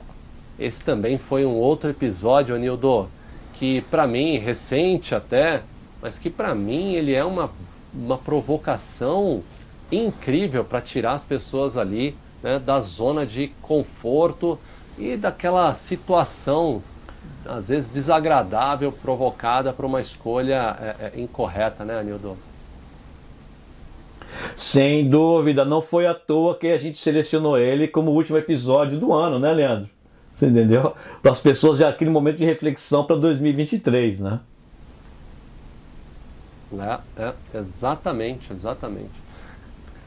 Esse 0.59 0.83
também 0.83 1.17
foi 1.17 1.45
um 1.45 1.55
outro 1.55 1.89
episódio, 1.89 2.53
Anildo, 2.53 3.07
que 3.53 3.81
para 3.81 4.05
mim, 4.05 4.37
recente 4.37 5.15
até, 5.15 5.63
mas 6.01 6.19
que 6.19 6.29
para 6.29 6.53
mim 6.53 6.93
ele 6.95 7.13
é 7.13 7.23
uma, 7.23 7.49
uma 7.93 8.17
provocação 8.17 9.41
incrível 9.89 10.65
para 10.65 10.81
tirar 10.81 11.13
as 11.13 11.23
pessoas 11.23 11.77
ali 11.77 12.15
né, 12.43 12.59
da 12.59 12.81
zona 12.81 13.25
de 13.25 13.47
conforto 13.61 14.59
e 14.97 15.15
daquela 15.15 15.73
situação, 15.73 16.83
às 17.45 17.69
vezes 17.69 17.91
desagradável, 17.91 18.91
provocada 18.91 19.71
por 19.71 19.85
uma 19.85 20.01
escolha 20.01 20.77
é, 20.81 21.11
é, 21.15 21.21
incorreta, 21.21 21.85
né, 21.85 21.97
Anildo? 21.97 22.37
Sem 24.57 25.09
dúvida, 25.09 25.63
não 25.63 25.81
foi 25.81 26.05
à 26.05 26.13
toa 26.13 26.55
que 26.55 26.67
a 26.67 26.77
gente 26.77 26.99
selecionou 26.99 27.57
ele 27.57 27.87
como 27.87 28.11
último 28.11 28.37
episódio 28.37 28.99
do 28.99 29.13
ano, 29.13 29.39
né, 29.39 29.53
Leandro? 29.53 29.98
Você 30.39 30.47
entendeu? 30.47 30.93
Para 31.21 31.33
as 31.33 31.41
pessoas 31.41 31.79
já 31.79 31.89
aquele 31.89 32.09
momento 32.09 32.37
de 32.37 32.45
reflexão 32.45 33.03
para 33.03 33.17
2023, 33.17 34.21
né? 34.21 34.39
É, 36.79 36.99
é, 37.23 37.33
exatamente, 37.55 38.53
exatamente. 38.53 39.11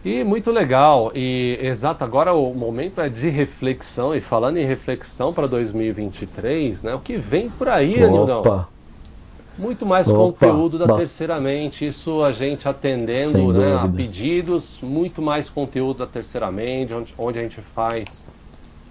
E 0.02 0.24
muito 0.24 0.50
legal. 0.50 1.12
E 1.14 1.58
exato, 1.60 2.02
agora 2.02 2.32
o 2.32 2.54
momento 2.54 2.98
é 3.02 3.10
de 3.10 3.28
reflexão. 3.28 4.14
E 4.14 4.22
falando 4.22 4.56
em 4.56 4.64
reflexão 4.64 5.34
para 5.34 5.46
2023, 5.46 6.82
né? 6.82 6.94
O 6.94 7.00
que 7.00 7.18
vem 7.18 7.50
por 7.50 7.68
aí, 7.68 8.02
Anildão? 8.02 8.66
Muito 9.58 9.84
mais 9.84 10.08
Opa, 10.08 10.46
conteúdo 10.46 10.78
da 10.78 10.96
Terceiramente, 10.96 11.84
isso 11.84 12.24
a 12.24 12.32
gente 12.32 12.66
atendendo 12.66 13.52
né, 13.52 13.76
a 13.76 13.86
pedidos, 13.86 14.78
muito 14.82 15.20
mais 15.20 15.50
conteúdo 15.50 15.98
da 15.98 16.06
Terceiramente, 16.06 16.94
onde, 16.94 17.14
onde 17.18 17.38
a 17.38 17.42
gente 17.42 17.60
faz 17.60 18.26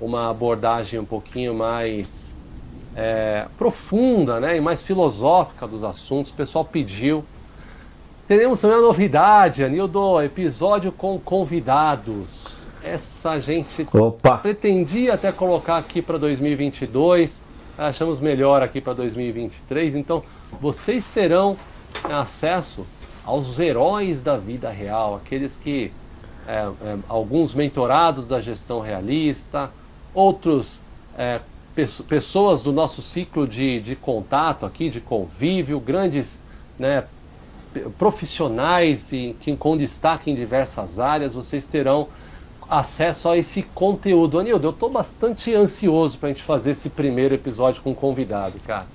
uma 0.02 0.30
abordagem 0.30 1.00
um 1.00 1.06
pouquinho 1.06 1.54
mais 1.54 2.36
é, 2.96 3.46
profunda 3.58 4.40
né, 4.40 4.58
e 4.58 4.62
mais 4.62 4.82
filosófica 4.82 5.68
dos 5.68 5.84
assuntos. 5.84 6.32
O 6.32 6.36
pessoal 6.36 6.66
pediu. 6.66 7.24
Teremos 8.28 8.60
também 8.60 8.78
a 8.78 8.82
novidade, 8.82 9.64
Anildo, 9.64 10.22
episódio 10.22 10.92
com 10.92 11.20
convidados. 11.20 12.66
Essa 12.84 13.40
gente 13.40 13.86
Opa. 13.96 14.38
pretendia 14.40 15.14
até 15.14 15.32
colocar 15.32 15.78
aqui 15.78 16.02
para 16.02 16.18
2022, 16.18 17.42
achamos 17.78 18.20
melhor 18.20 18.64
aqui 18.64 18.82
para 18.82 18.94
2023, 18.94 19.96
então 19.96 20.24
vocês 20.60 21.06
terão 21.14 21.56
acesso 22.10 22.88
aos 23.24 23.60
heróis 23.60 24.24
da 24.24 24.36
vida 24.36 24.70
real, 24.72 25.22
aqueles 25.24 25.56
que 25.58 25.92
é, 26.48 26.54
é, 26.54 26.98
alguns 27.08 27.54
mentorados 27.54 28.26
da 28.26 28.42
gestão 28.42 28.80
realista, 28.80 29.70
outros 30.13 30.82
é, 31.17 31.39
pessoas 32.08 32.62
do 32.62 32.71
nosso 32.71 33.02
ciclo 33.02 33.47
de, 33.47 33.80
de 33.80 33.95
contato 33.95 34.65
aqui, 34.65 34.89
de 34.89 35.00
convívio, 35.00 35.80
grandes 35.80 36.39
né, 36.78 37.06
profissionais 37.97 39.12
e, 39.12 39.36
que, 39.39 39.56
com 39.56 39.78
destaque 39.78 40.30
em 40.30 40.36
diversas 40.36 41.00
áreas, 41.00 41.34
vocês 41.34 41.67
terão 41.67 42.08
acesso 42.69 43.30
a 43.30 43.38
esse 43.38 43.62
conteúdo. 43.62 44.39
Anildo, 44.39 44.67
eu 44.67 44.71
estou 44.71 44.89
bastante 44.89 45.54
ansioso 45.54 46.17
para 46.17 46.30
a 46.30 46.32
gente 46.32 46.43
fazer 46.43 46.71
esse 46.71 46.89
primeiro 46.89 47.36
episódio 47.36 47.82
com 47.82 47.93
convidado, 47.93 48.54
cara. 48.65 48.86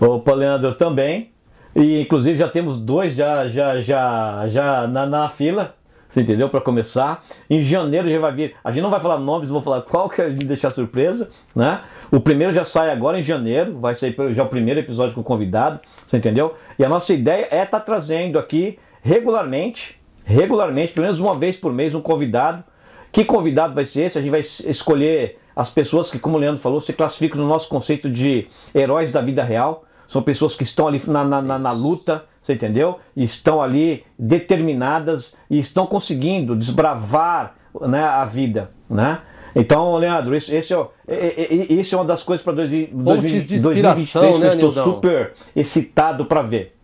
Opa, 0.00 0.34
Leandro, 0.34 0.68
eu 0.68 0.74
também. 0.76 1.30
E 1.74 2.00
inclusive 2.00 2.38
já 2.38 2.48
temos 2.48 2.80
dois 2.80 3.14
já, 3.14 3.48
já, 3.48 3.80
já, 3.80 4.46
já 4.46 4.86
na, 4.86 5.06
na 5.06 5.28
fila. 5.28 5.74
Você 6.14 6.20
entendeu? 6.20 6.48
Para 6.48 6.60
começar. 6.60 7.24
Em 7.50 7.60
janeiro 7.60 8.08
já 8.08 8.20
vai 8.20 8.32
vir. 8.32 8.54
A 8.62 8.70
gente 8.70 8.84
não 8.84 8.90
vai 8.90 9.00
falar 9.00 9.18
nomes, 9.18 9.48
vou 9.48 9.60
falar 9.60 9.82
qual 9.82 10.08
que 10.08 10.22
é 10.22 10.30
de 10.30 10.44
deixar 10.46 10.70
surpresa, 10.70 11.28
né? 11.56 11.80
O 12.08 12.20
primeiro 12.20 12.52
já 12.52 12.64
sai 12.64 12.90
agora 12.90 13.18
em 13.18 13.22
janeiro, 13.22 13.76
vai 13.80 13.96
sair 13.96 14.14
já 14.30 14.44
o 14.44 14.46
primeiro 14.46 14.78
episódio 14.78 15.12
com 15.12 15.22
o 15.22 15.24
convidado, 15.24 15.80
você 16.06 16.16
entendeu? 16.16 16.54
E 16.78 16.84
a 16.84 16.88
nossa 16.88 17.12
ideia 17.12 17.48
é 17.50 17.64
estar 17.64 17.80
tá 17.80 17.80
trazendo 17.80 18.38
aqui 18.38 18.78
regularmente, 19.02 20.00
regularmente, 20.24 20.92
pelo 20.92 21.06
menos 21.06 21.18
uma 21.18 21.34
vez 21.34 21.56
por 21.56 21.72
mês, 21.72 21.96
um 21.96 22.00
convidado. 22.00 22.62
Que 23.10 23.24
convidado 23.24 23.74
vai 23.74 23.84
ser 23.84 24.04
esse? 24.04 24.16
A 24.16 24.20
gente 24.20 24.30
vai 24.30 24.40
escolher 24.40 25.40
as 25.56 25.72
pessoas 25.72 26.12
que, 26.12 26.18
como 26.20 26.36
o 26.36 26.40
Leandro 26.40 26.60
falou, 26.60 26.80
se 26.80 26.92
classificam 26.92 27.40
no 27.40 27.48
nosso 27.48 27.68
conceito 27.68 28.08
de 28.08 28.46
heróis 28.72 29.10
da 29.10 29.20
vida 29.20 29.42
real. 29.42 29.83
São 30.08 30.22
pessoas 30.22 30.54
que 30.54 30.62
estão 30.62 30.86
ali 30.86 31.00
na, 31.06 31.24
na, 31.24 31.42
na, 31.42 31.58
na 31.58 31.72
luta, 31.72 32.24
você 32.40 32.54
entendeu? 32.54 32.98
E 33.16 33.24
estão 33.24 33.62
ali 33.62 34.04
determinadas 34.18 35.34
e 35.48 35.58
estão 35.58 35.86
conseguindo 35.86 36.54
desbravar 36.54 37.54
né, 37.80 38.04
a 38.04 38.24
vida, 38.24 38.70
né? 38.88 39.20
Então, 39.56 39.94
Leandro, 39.96 40.34
esse, 40.34 40.54
esse, 40.54 40.74
é, 41.06 41.72
esse 41.72 41.94
é 41.94 41.98
uma 41.98 42.04
das 42.04 42.24
coisas 42.24 42.42
para 42.42 42.54
2023 42.54 44.38
né, 44.40 44.56
que 44.56 44.62
eu 44.62 44.68
estou 44.68 44.84
super 44.84 45.32
excitado 45.54 46.24
para 46.26 46.42
ver. 46.42 46.74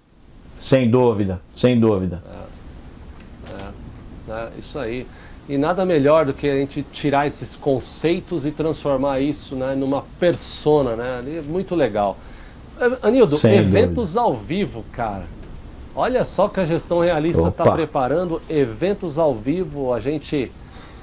Sem 0.56 0.88
dúvida, 0.88 1.40
sem 1.56 1.80
dúvida. 1.80 2.22
É, 3.48 4.32
é, 4.32 4.34
é, 4.34 4.48
isso 4.58 4.78
aí. 4.78 5.06
E 5.48 5.58
nada 5.58 5.84
melhor 5.84 6.26
do 6.26 6.32
que 6.32 6.48
a 6.48 6.54
gente 6.54 6.84
tirar 6.92 7.26
esses 7.26 7.56
conceitos 7.56 8.46
e 8.46 8.52
transformar 8.52 9.18
isso 9.20 9.56
né, 9.56 9.74
numa 9.74 10.02
persona, 10.20 10.94
né? 10.94 11.42
Muito 11.48 11.74
legal. 11.74 12.16
Anildo, 13.02 13.36
Sem 13.36 13.56
eventos 13.56 14.14
dúvida. 14.14 14.20
ao 14.20 14.34
vivo, 14.34 14.84
cara. 14.92 15.24
Olha 15.94 16.24
só 16.24 16.48
que 16.48 16.60
a 16.60 16.64
gestão 16.64 17.00
realista 17.00 17.48
está 17.48 17.70
preparando 17.72 18.40
eventos 18.48 19.18
ao 19.18 19.34
vivo. 19.34 19.92
A 19.92 20.00
gente. 20.00 20.50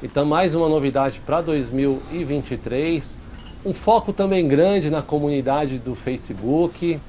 Então, 0.01 0.25
mais 0.25 0.55
uma 0.55 0.67
novidade 0.67 1.21
para 1.23 1.41
2023. 1.41 3.17
Um 3.63 3.73
foco 3.73 4.11
também 4.11 4.47
grande 4.47 4.89
na 4.89 5.03
comunidade 5.03 5.77
do 5.77 5.93
Facebook. 5.93 6.99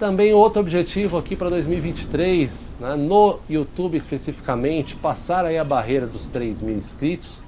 Também 0.00 0.32
outro 0.32 0.60
objetivo 0.60 1.16
aqui 1.16 1.36
para 1.36 1.48
2023, 1.50 2.74
né, 2.80 2.96
no 2.96 3.38
YouTube 3.48 3.96
especificamente, 3.96 4.96
passar 4.96 5.44
aí 5.44 5.56
a 5.56 5.62
barreira 5.62 6.06
dos 6.06 6.26
3 6.26 6.60
mil 6.60 6.76
inscritos. 6.76 7.40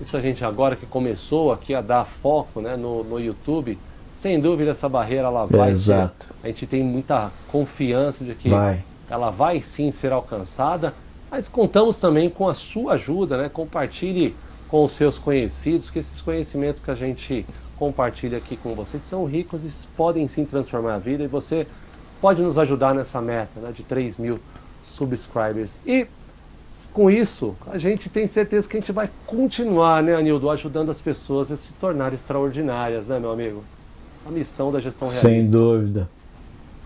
Isso 0.00 0.16
a 0.16 0.20
gente 0.20 0.42
agora 0.42 0.74
que 0.74 0.86
começou 0.86 1.52
aqui 1.52 1.74
a 1.74 1.82
dar 1.82 2.06
foco 2.06 2.62
né, 2.62 2.76
no, 2.76 3.04
no 3.04 3.20
YouTube, 3.20 3.76
sem 4.20 4.40
dúvida 4.40 4.72
essa 4.72 4.88
barreira 4.88 5.28
ela 5.28 5.46
vai 5.46 5.70
é, 5.70 5.74
ser, 5.76 6.10
a 6.42 6.46
gente 6.48 6.66
tem 6.66 6.82
muita 6.82 7.30
confiança 7.46 8.24
de 8.24 8.34
que 8.34 8.48
vai. 8.48 8.82
ela 9.08 9.30
vai 9.30 9.62
sim 9.62 9.92
ser 9.92 10.12
alcançada, 10.12 10.92
mas 11.30 11.48
contamos 11.48 12.00
também 12.00 12.28
com 12.28 12.48
a 12.48 12.54
sua 12.54 12.94
ajuda, 12.94 13.36
né? 13.36 13.48
Compartilhe 13.48 14.34
com 14.68 14.84
os 14.84 14.92
seus 14.92 15.16
conhecidos, 15.16 15.88
que 15.88 16.00
esses 16.00 16.20
conhecimentos 16.20 16.82
que 16.82 16.90
a 16.90 16.96
gente 16.96 17.46
compartilha 17.78 18.38
aqui 18.38 18.56
com 18.56 18.74
vocês 18.74 19.04
são 19.04 19.24
ricos 19.24 19.62
e 19.64 19.70
podem 19.96 20.26
sim 20.26 20.44
transformar 20.44 20.94
a 20.94 20.98
vida 20.98 21.22
e 21.22 21.28
você 21.28 21.64
pode 22.20 22.42
nos 22.42 22.58
ajudar 22.58 22.94
nessa 22.94 23.22
meta 23.22 23.60
né, 23.60 23.72
de 23.72 23.84
3 23.84 24.18
mil 24.18 24.40
subscribers. 24.82 25.78
E 25.86 26.08
com 26.92 27.08
isso, 27.08 27.54
a 27.68 27.78
gente 27.78 28.10
tem 28.10 28.26
certeza 28.26 28.68
que 28.68 28.76
a 28.76 28.80
gente 28.80 28.90
vai 28.90 29.08
continuar, 29.28 30.02
né, 30.02 30.16
Anildo, 30.16 30.50
ajudando 30.50 30.90
as 30.90 31.00
pessoas 31.00 31.52
a 31.52 31.56
se 31.56 31.72
tornarem 31.74 32.16
extraordinárias, 32.16 33.06
né, 33.06 33.20
meu 33.20 33.30
amigo? 33.30 33.62
A 34.28 34.30
missão 34.30 34.70
da 34.70 34.78
gestão 34.78 35.08
realista. 35.08 35.28
Sem 35.28 35.50
dúvida. 35.50 36.08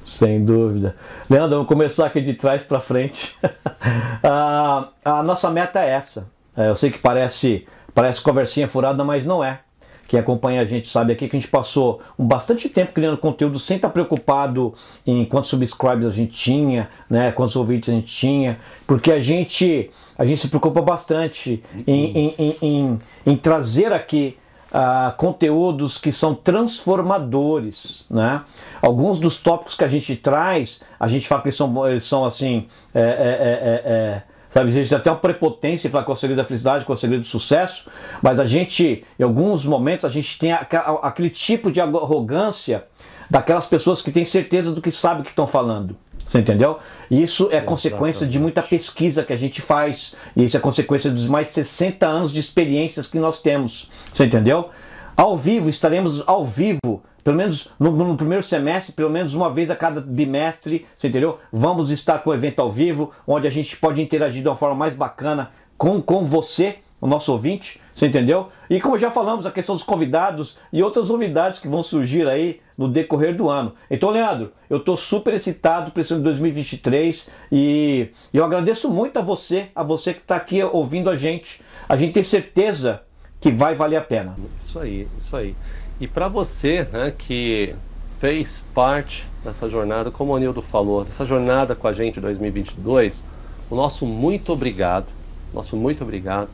Sem 0.07 0.45
dúvida. 0.45 0.97
Leandro, 1.29 1.57
vamos 1.57 1.69
começar 1.69 2.07
aqui 2.07 2.21
de 2.21 2.35
trás 2.35 2.63
para 2.63 2.79
frente. 2.79 3.37
a, 4.23 4.89
a, 5.05 5.23
nossa 5.23 5.51
meta 5.51 5.81
é 5.81 5.91
essa. 5.91 6.31
É, 6.57 6.69
eu 6.69 6.77
sei 6.77 6.91
que 6.91 7.01
parece, 7.01 7.67
Parece 7.95 8.23
conversinha 8.23 8.67
furada, 8.67 9.05
mas 9.05 9.27
não 9.27 9.45
é. 9.45 9.61
Quem 10.09 10.21
acompanha 10.21 10.61
a 10.61 10.65
gente 10.65 10.89
sabe 10.89 11.13
aqui 11.13 11.29
que 11.29 11.37
a 11.37 11.41
gente 11.41 11.51
passou 11.51 12.01
um 12.19 12.27
bastante 12.27 12.69
tempo 12.69 12.93
criando 12.93 13.17
conteúdo 13.17 13.59
sem 13.59 13.77
estar 13.77 13.89
preocupado 13.89 14.75
em 15.07 15.25
quantos 15.25 15.51
subscribers 15.51 16.07
a 16.07 16.11
gente 16.11 16.33
tinha, 16.33 16.89
né, 17.09 17.33
quantos 17.33 17.57
ouvintes 17.57 17.89
a 17.89 17.93
gente 17.93 18.09
tinha, 18.15 18.59
porque 18.87 19.11
a 19.11 19.21
gente, 19.21 19.91
a 20.19 20.25
gente 20.25 20.41
se 20.41 20.49
preocupa 20.49 20.83
bastante 20.83 21.63
em, 21.87 22.05
em, 22.19 22.35
em, 22.39 22.57
em, 22.61 23.01
em 23.25 23.37
trazer 23.37 23.93
aqui 23.93 24.37
Uh, 24.73 25.15
conteúdos 25.19 25.99
que 25.99 26.11
são 26.11 26.35
transformadores, 26.35 28.07
né? 28.09 28.41
Alguns 28.81 29.21
dos 29.21 29.39
tópicos 29.39 29.75
que 29.75 29.85
a 29.85 29.89
gente 29.89 30.17
traz, 30.17 30.81
a 30.99 31.07
gente 31.09 31.29
fala 31.29 31.43
que 31.43 31.49
eles 31.49 31.57
são, 31.57 31.87
eles 31.87 32.05
são 32.05 32.25
assim, 32.25 32.67
é, 32.95 33.01
é, 33.01 33.05
é, 33.05 33.93
é 33.93 34.23
Sabe, 34.53 34.69
existe 34.69 34.95
até 34.95 35.11
uma 35.11 35.17
prepotência 35.17 35.89
falar 35.89 36.05
com 36.05 36.13
o 36.13 36.17
segredo 36.17 36.37
da 36.37 36.45
felicidade, 36.45 36.85
com 36.85 36.93
o 36.93 36.97
segredo 36.97 37.23
do 37.23 37.27
sucesso, 37.27 37.91
mas 38.21 38.39
a 38.39 38.45
gente, 38.45 39.03
em 39.19 39.23
alguns 39.23 39.65
momentos, 39.65 40.05
a 40.05 40.11
gente 40.11 40.39
tem 40.39 40.53
aquele 40.53 41.31
tipo 41.31 41.73
de 41.73 41.81
arrogância 41.81 42.85
daquelas 43.31 43.67
pessoas 43.67 44.03
que 44.03 44.13
têm 44.13 44.27
certeza 44.27 44.75
do 44.75 44.83
que 44.83 44.91
sabem 44.91 45.23
que 45.23 45.31
estão 45.31 45.47
falando. 45.47 45.97
Você 46.33 46.39
entendeu? 46.39 46.79
Isso 47.11 47.51
é 47.53 47.61
consequência 47.61 48.27
de 48.27 48.39
muita 48.39 48.63
pesquisa 48.63 49.23
que 49.23 49.35
a 49.35 49.37
gente 49.37 49.61
faz, 49.61 50.15
e 50.35 50.47
isso 50.47 50.57
é 50.57 50.61
consequência 50.61 51.11
dos 51.11 51.29
mais 51.29 51.49
60 51.49 52.07
anos 52.07 52.33
de 52.33 52.41
experiências 52.41 53.07
que 53.07 53.19
nós 53.19 53.43
temos. 53.43 53.91
Você 54.11 54.25
entendeu? 54.25 54.71
Ao 55.15 55.37
vivo, 55.37 55.69
estaremos 55.69 56.27
ao 56.27 56.43
vivo 56.43 57.03
pelo 57.23 57.37
menos 57.37 57.69
no, 57.79 57.93
no, 57.93 58.17
primeiro 58.17 58.43
semestre, 58.43 58.95
pelo 58.95 59.11
menos 59.11 59.35
uma 59.35 59.51
vez 59.51 59.71
a 59.71 59.77
cada 59.77 60.01
bimestre, 60.01 60.87
você 60.97 61.09
entendeu? 61.09 61.39
Vamos 61.53 61.91
estar 61.91 62.19
com 62.21 62.31
o 62.31 62.35
evento 62.35 62.61
ao 62.61 62.71
vivo, 62.71 63.13
onde 63.27 63.47
a 63.47 63.51
gente 63.51 63.77
pode 63.77 64.01
interagir 64.01 64.43
de 64.43 64.49
uma 64.49 64.57
forma 64.57 64.75
mais 64.75 64.95
bacana 64.95 65.51
com, 65.77 66.01
com 66.01 66.25
você, 66.25 66.79
o 66.99 67.07
nosso 67.07 67.31
ouvinte, 67.31 67.79
você 67.95 68.07
entendeu? 68.07 68.49
E 68.71 68.81
como 68.81 68.97
já 68.97 69.11
falamos, 69.11 69.45
a 69.45 69.51
questão 69.51 69.75
dos 69.75 69.85
convidados 69.85 70.59
e 70.73 70.83
outras 70.83 71.11
novidades 71.11 71.59
que 71.59 71.69
vão 71.69 71.83
surgir 71.83 72.27
aí 72.27 72.59
no 72.77 72.89
decorrer 72.89 73.37
do 73.37 73.49
ano. 73.49 73.75
Então, 73.91 74.11
Leandro, 74.11 74.53
eu 74.69 74.79
estou 74.79 74.97
super 74.97 75.35
excitado 75.35 75.91
para 75.91 76.01
esse 76.01 76.13
ano 76.13 76.23
de 76.23 76.25
2023 76.25 77.29
e 77.51 78.09
eu 78.33 78.45
agradeço 78.45 78.91
muito 78.91 79.19
a 79.19 79.23
você, 79.23 79.69
a 79.75 79.83
você 79.83 80.15
que 80.15 80.21
está 80.21 80.37
aqui 80.37 80.63
ouvindo 80.63 81.11
a 81.11 81.17
gente. 81.17 81.61
A 81.89 81.97
gente 81.97 82.13
tem 82.13 82.23
certeza 82.23 83.03
que 83.41 83.51
vai 83.51 83.75
valer 83.75 83.97
a 83.97 84.03
pena. 84.03 84.37
Isso 84.59 84.79
aí, 84.79 85.07
isso 85.19 85.37
aí. 85.37 85.55
E 86.01 86.07
para 86.07 86.29
você 86.29 86.85
né, 86.91 87.13
que 87.17 87.75
fez 88.19 88.65
parte 88.73 89.27
dessa 89.45 89.69
jornada, 89.69 90.11
como 90.11 90.33
o 90.33 90.37
Anildo 90.37 90.63
falou, 90.63 91.05
dessa 91.05 91.27
jornada 91.27 91.75
com 91.75 91.89
a 91.89 91.93
gente 91.93 92.19
em 92.19 92.23
2022, 92.23 93.23
o 93.69 93.75
nosso 93.75 94.07
muito 94.07 94.53
obrigado, 94.53 95.07
nosso 95.53 95.77
muito 95.77 96.03
obrigado. 96.03 96.49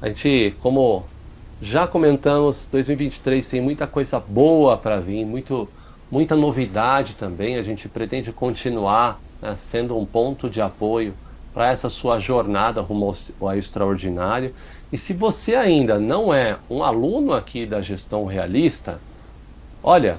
A 0.00 0.08
gente, 0.08 0.54
como 0.60 1.04
já 1.60 1.86
comentamos, 1.86 2.68
2023 2.70 3.48
tem 3.48 3.60
muita 3.60 3.86
coisa 3.86 4.20
boa 4.20 4.76
para 4.76 5.00
vir, 5.00 5.24
muito, 5.24 5.68
muita 6.10 6.36
novidade 6.36 7.14
também. 7.14 7.56
A 7.56 7.62
gente 7.62 7.88
pretende 7.88 8.32
continuar 8.32 9.20
né, 9.42 9.56
sendo 9.56 9.96
um 9.98 10.06
ponto 10.06 10.48
de 10.48 10.60
apoio 10.60 11.14
para 11.52 11.70
essa 11.70 11.88
sua 11.88 12.20
jornada 12.20 12.80
rumo 12.80 13.06
ao, 13.40 13.48
ao 13.48 13.56
extraordinário. 13.56 14.54
E 14.92 14.96
se 14.96 15.12
você 15.12 15.56
ainda 15.56 15.98
não 15.98 16.32
é 16.32 16.56
um 16.70 16.82
aluno 16.82 17.32
aqui 17.32 17.66
da 17.66 17.80
gestão 17.80 18.24
realista, 18.24 19.00
olha, 19.82 20.16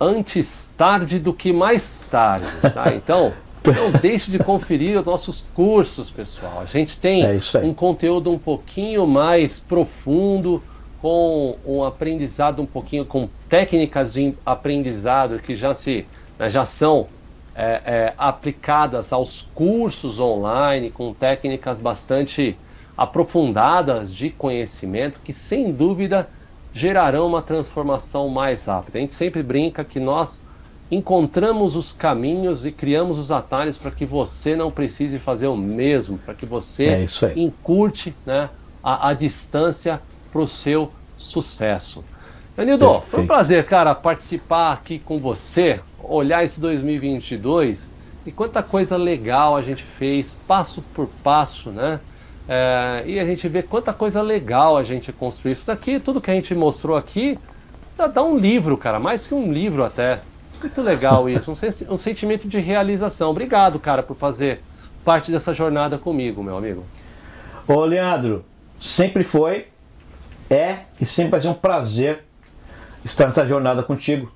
antes 0.00 0.70
tarde 0.76 1.18
do 1.18 1.34
que 1.34 1.52
mais 1.52 2.02
tarde, 2.10 2.46
tá? 2.72 2.92
Então, 2.96 3.32
não 3.70 3.92
deixe 4.00 4.30
de 4.30 4.38
conferir 4.38 4.98
os 4.98 5.04
nossos 5.04 5.44
cursos, 5.54 6.10
pessoal. 6.10 6.60
A 6.60 6.64
gente 6.64 6.96
tem 6.96 7.22
é 7.22 7.38
um 7.62 7.72
conteúdo 7.72 8.30
um 8.30 8.38
pouquinho 8.38 9.06
mais 9.06 9.60
profundo, 9.60 10.62
com 11.00 11.56
um 11.66 11.84
aprendizado 11.84 12.62
um 12.62 12.66
pouquinho, 12.66 13.04
com 13.04 13.28
técnicas 13.48 14.12
de 14.12 14.34
aprendizado 14.46 15.38
que 15.40 15.56
já 15.56 15.74
se 15.74 16.06
né, 16.38 16.48
já 16.48 16.64
são 16.64 17.08
é, 17.54 17.82
é, 17.84 18.14
aplicadas 18.16 19.12
aos 19.12 19.42
cursos 19.54 20.18
online, 20.18 20.90
com 20.90 21.12
técnicas 21.12 21.80
bastante 21.80 22.56
aprofundadas 22.96 24.14
de 24.14 24.30
conhecimento 24.30 25.20
que, 25.24 25.32
sem 25.32 25.72
dúvida, 25.72 26.28
gerarão 26.72 27.26
uma 27.26 27.42
transformação 27.42 28.28
mais 28.28 28.64
rápida. 28.64 28.98
A 28.98 29.00
gente 29.00 29.12
sempre 29.12 29.42
brinca 29.42 29.84
que 29.84 30.00
nós 30.00 30.42
encontramos 30.92 31.74
os 31.74 31.90
caminhos 31.90 32.66
e 32.66 32.70
criamos 32.70 33.16
os 33.16 33.30
atalhos 33.30 33.78
para 33.78 33.90
que 33.90 34.04
você 34.04 34.54
não 34.54 34.70
precise 34.70 35.18
fazer 35.18 35.46
o 35.46 35.56
mesmo, 35.56 36.18
para 36.18 36.34
que 36.34 36.44
você 36.44 36.84
é 36.86 37.06
encurte 37.34 38.14
né, 38.26 38.50
a, 38.84 39.08
a 39.08 39.14
distância 39.14 40.02
para 40.30 40.42
o 40.42 40.46
seu 40.46 40.92
sucesso. 41.16 42.04
Anildo, 42.58 42.92
foi 43.00 43.20
um 43.20 43.26
prazer, 43.26 43.64
cara, 43.64 43.94
participar 43.94 44.74
aqui 44.74 44.98
com 44.98 45.18
você, 45.18 45.80
olhar 45.98 46.44
esse 46.44 46.60
2022 46.60 47.90
e 48.26 48.30
quanta 48.30 48.62
coisa 48.62 48.94
legal 48.98 49.56
a 49.56 49.62
gente 49.62 49.82
fez, 49.82 50.38
passo 50.46 50.82
por 50.94 51.08
passo, 51.24 51.70
né? 51.70 52.00
É, 52.46 53.04
e 53.06 53.18
a 53.18 53.24
gente 53.24 53.48
vê 53.48 53.62
quanta 53.62 53.94
coisa 53.94 54.20
legal 54.20 54.76
a 54.76 54.84
gente 54.84 55.10
construiu. 55.10 55.54
Isso 55.54 55.66
daqui, 55.66 55.98
tudo 55.98 56.20
que 56.20 56.30
a 56.30 56.34
gente 56.34 56.54
mostrou 56.54 56.98
aqui, 56.98 57.38
dá, 57.96 58.06
dá 58.06 58.22
um 58.22 58.36
livro, 58.36 58.76
cara, 58.76 58.98
mais 58.98 59.26
que 59.26 59.34
um 59.34 59.50
livro 59.50 59.82
até. 59.82 60.20
Muito 60.62 60.80
legal 60.80 61.28
isso, 61.28 61.50
um, 61.50 61.94
um 61.94 61.96
sentimento 61.96 62.48
de 62.48 62.58
realização. 62.58 63.30
Obrigado, 63.30 63.78
cara, 63.78 64.02
por 64.02 64.16
fazer 64.16 64.62
parte 65.04 65.30
dessa 65.30 65.52
jornada 65.52 65.98
comigo, 65.98 66.42
meu 66.42 66.56
amigo. 66.56 66.84
Ô, 67.66 67.84
Leandro, 67.84 68.44
sempre 68.78 69.24
foi, 69.24 69.66
é 70.48 70.80
e 71.00 71.04
sempre 71.04 71.32
vai 71.32 71.40
ser 71.40 71.48
um 71.48 71.54
prazer 71.54 72.24
estar 73.04 73.26
nessa 73.26 73.44
jornada 73.44 73.82
contigo. 73.82 74.30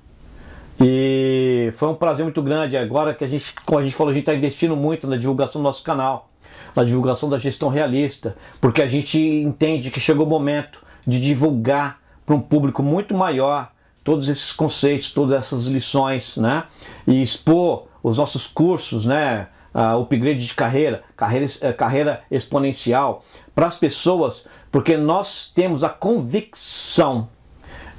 E 0.79 1.71
foi 1.73 1.89
um 1.89 1.95
prazer 1.95 2.23
muito 2.23 2.41
grande. 2.41 2.77
Agora 2.77 3.13
que 3.13 3.23
a 3.23 3.27
gente, 3.27 3.53
como 3.65 3.79
a 3.79 3.83
gente 3.83 3.95
falou, 3.95 4.11
a 4.11 4.13
gente 4.13 4.23
está 4.23 4.35
investindo 4.35 4.75
muito 4.75 5.07
na 5.07 5.17
divulgação 5.17 5.61
do 5.61 5.63
nosso 5.63 5.83
canal 5.83 6.29
na 6.75 6.83
divulgação 6.83 7.29
da 7.29 7.37
gestão 7.37 7.69
realista, 7.69 8.35
porque 8.61 8.81
a 8.81 8.87
gente 8.87 9.19
entende 9.19 9.89
que 9.89 9.99
chegou 9.99 10.25
o 10.25 10.29
momento 10.29 10.85
de 11.05 11.19
divulgar 11.19 11.99
para 12.25 12.35
um 12.35 12.39
público 12.39 12.83
muito 12.83 13.15
maior 13.15 13.71
todos 14.07 14.29
esses 14.29 14.53
conceitos, 14.53 15.11
todas 15.11 15.37
essas 15.37 15.65
lições, 15.65 16.37
né? 16.37 16.63
E 17.05 17.21
expor 17.21 17.87
os 18.01 18.17
nossos 18.17 18.47
cursos, 18.47 19.05
né? 19.05 19.49
Uh, 19.75 19.99
upgrade 19.99 20.47
de 20.47 20.53
carreira, 20.53 21.03
carreira, 21.17 21.45
uh, 21.45 21.73
carreira 21.75 22.23
exponencial 22.31 23.25
para 23.53 23.67
as 23.67 23.77
pessoas, 23.77 24.47
porque 24.71 24.95
nós 24.95 25.51
temos 25.53 25.83
a 25.83 25.89
convicção 25.89 27.27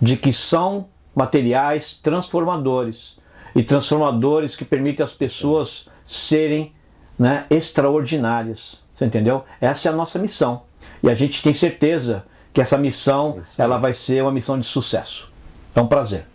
de 0.01 0.16
que 0.16 0.33
são 0.33 0.88
materiais 1.14 1.92
transformadores 1.92 3.18
e 3.55 3.62
transformadores 3.62 4.57
que 4.57 4.64
permitem 4.64 5.05
às 5.05 5.12
pessoas 5.12 5.90
serem 6.07 6.73
né, 7.18 7.44
extraordinárias. 7.51 8.83
Você 8.94 9.05
entendeu? 9.05 9.44
Essa 9.61 9.90
é 9.90 9.92
a 9.92 9.94
nossa 9.94 10.18
missão. 10.18 10.62
E 11.03 11.11
a 11.11 11.14
gente 11.14 11.42
tem 11.42 11.53
certeza 11.53 12.25
que 12.51 12.62
essa 12.62 12.79
missão 12.79 13.42
ela 13.59 13.77
vai 13.77 13.92
ser 13.92 14.23
uma 14.23 14.33
missão 14.33 14.59
de 14.59 14.64
sucesso. 14.64 15.37
É 15.74 15.81
um 15.81 15.87
prazer. 15.87 16.26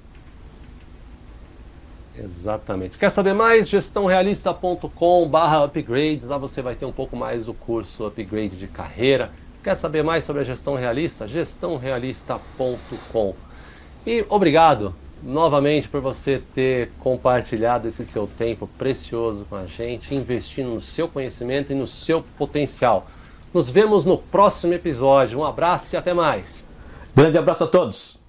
Exatamente. 2.17 2.97
Quer 2.97 3.09
saber 3.09 3.33
mais? 3.33 3.67
gestãorealista.com 3.67 5.27
barra 5.27 5.63
upgrade. 5.63 6.25
Lá 6.25 6.37
você 6.37 6.61
vai 6.61 6.75
ter 6.75 6.85
um 6.85 6.91
pouco 6.91 7.15
mais 7.15 7.47
do 7.47 7.53
curso 7.53 8.05
upgrade 8.05 8.55
de 8.55 8.67
carreira. 8.67 9.31
Quer 9.63 9.75
saber 9.75 10.03
mais 10.03 10.23
sobre 10.23 10.41
a 10.41 10.45
gestão 10.45 10.75
realista? 10.75 11.27
gestãorealista.com. 11.27 13.35
E 14.05 14.25
obrigado 14.29 14.93
novamente 15.23 15.87
por 15.87 16.01
você 16.01 16.41
ter 16.53 16.91
compartilhado 16.99 17.87
esse 17.87 18.05
seu 18.05 18.27
tempo 18.27 18.67
precioso 18.77 19.45
com 19.49 19.55
a 19.55 19.65
gente, 19.65 20.13
investindo 20.13 20.69
no 20.69 20.81
seu 20.81 21.07
conhecimento 21.07 21.71
e 21.71 21.75
no 21.75 21.87
seu 21.87 22.23
potencial. 22.37 23.07
Nos 23.53 23.69
vemos 23.69 24.03
no 24.03 24.17
próximo 24.17 24.73
episódio. 24.73 25.39
Um 25.39 25.45
abraço 25.45 25.95
e 25.95 25.97
até 25.97 26.13
mais. 26.13 26.65
Grande 27.15 27.37
abraço 27.37 27.63
a 27.63 27.67
todos. 27.67 28.22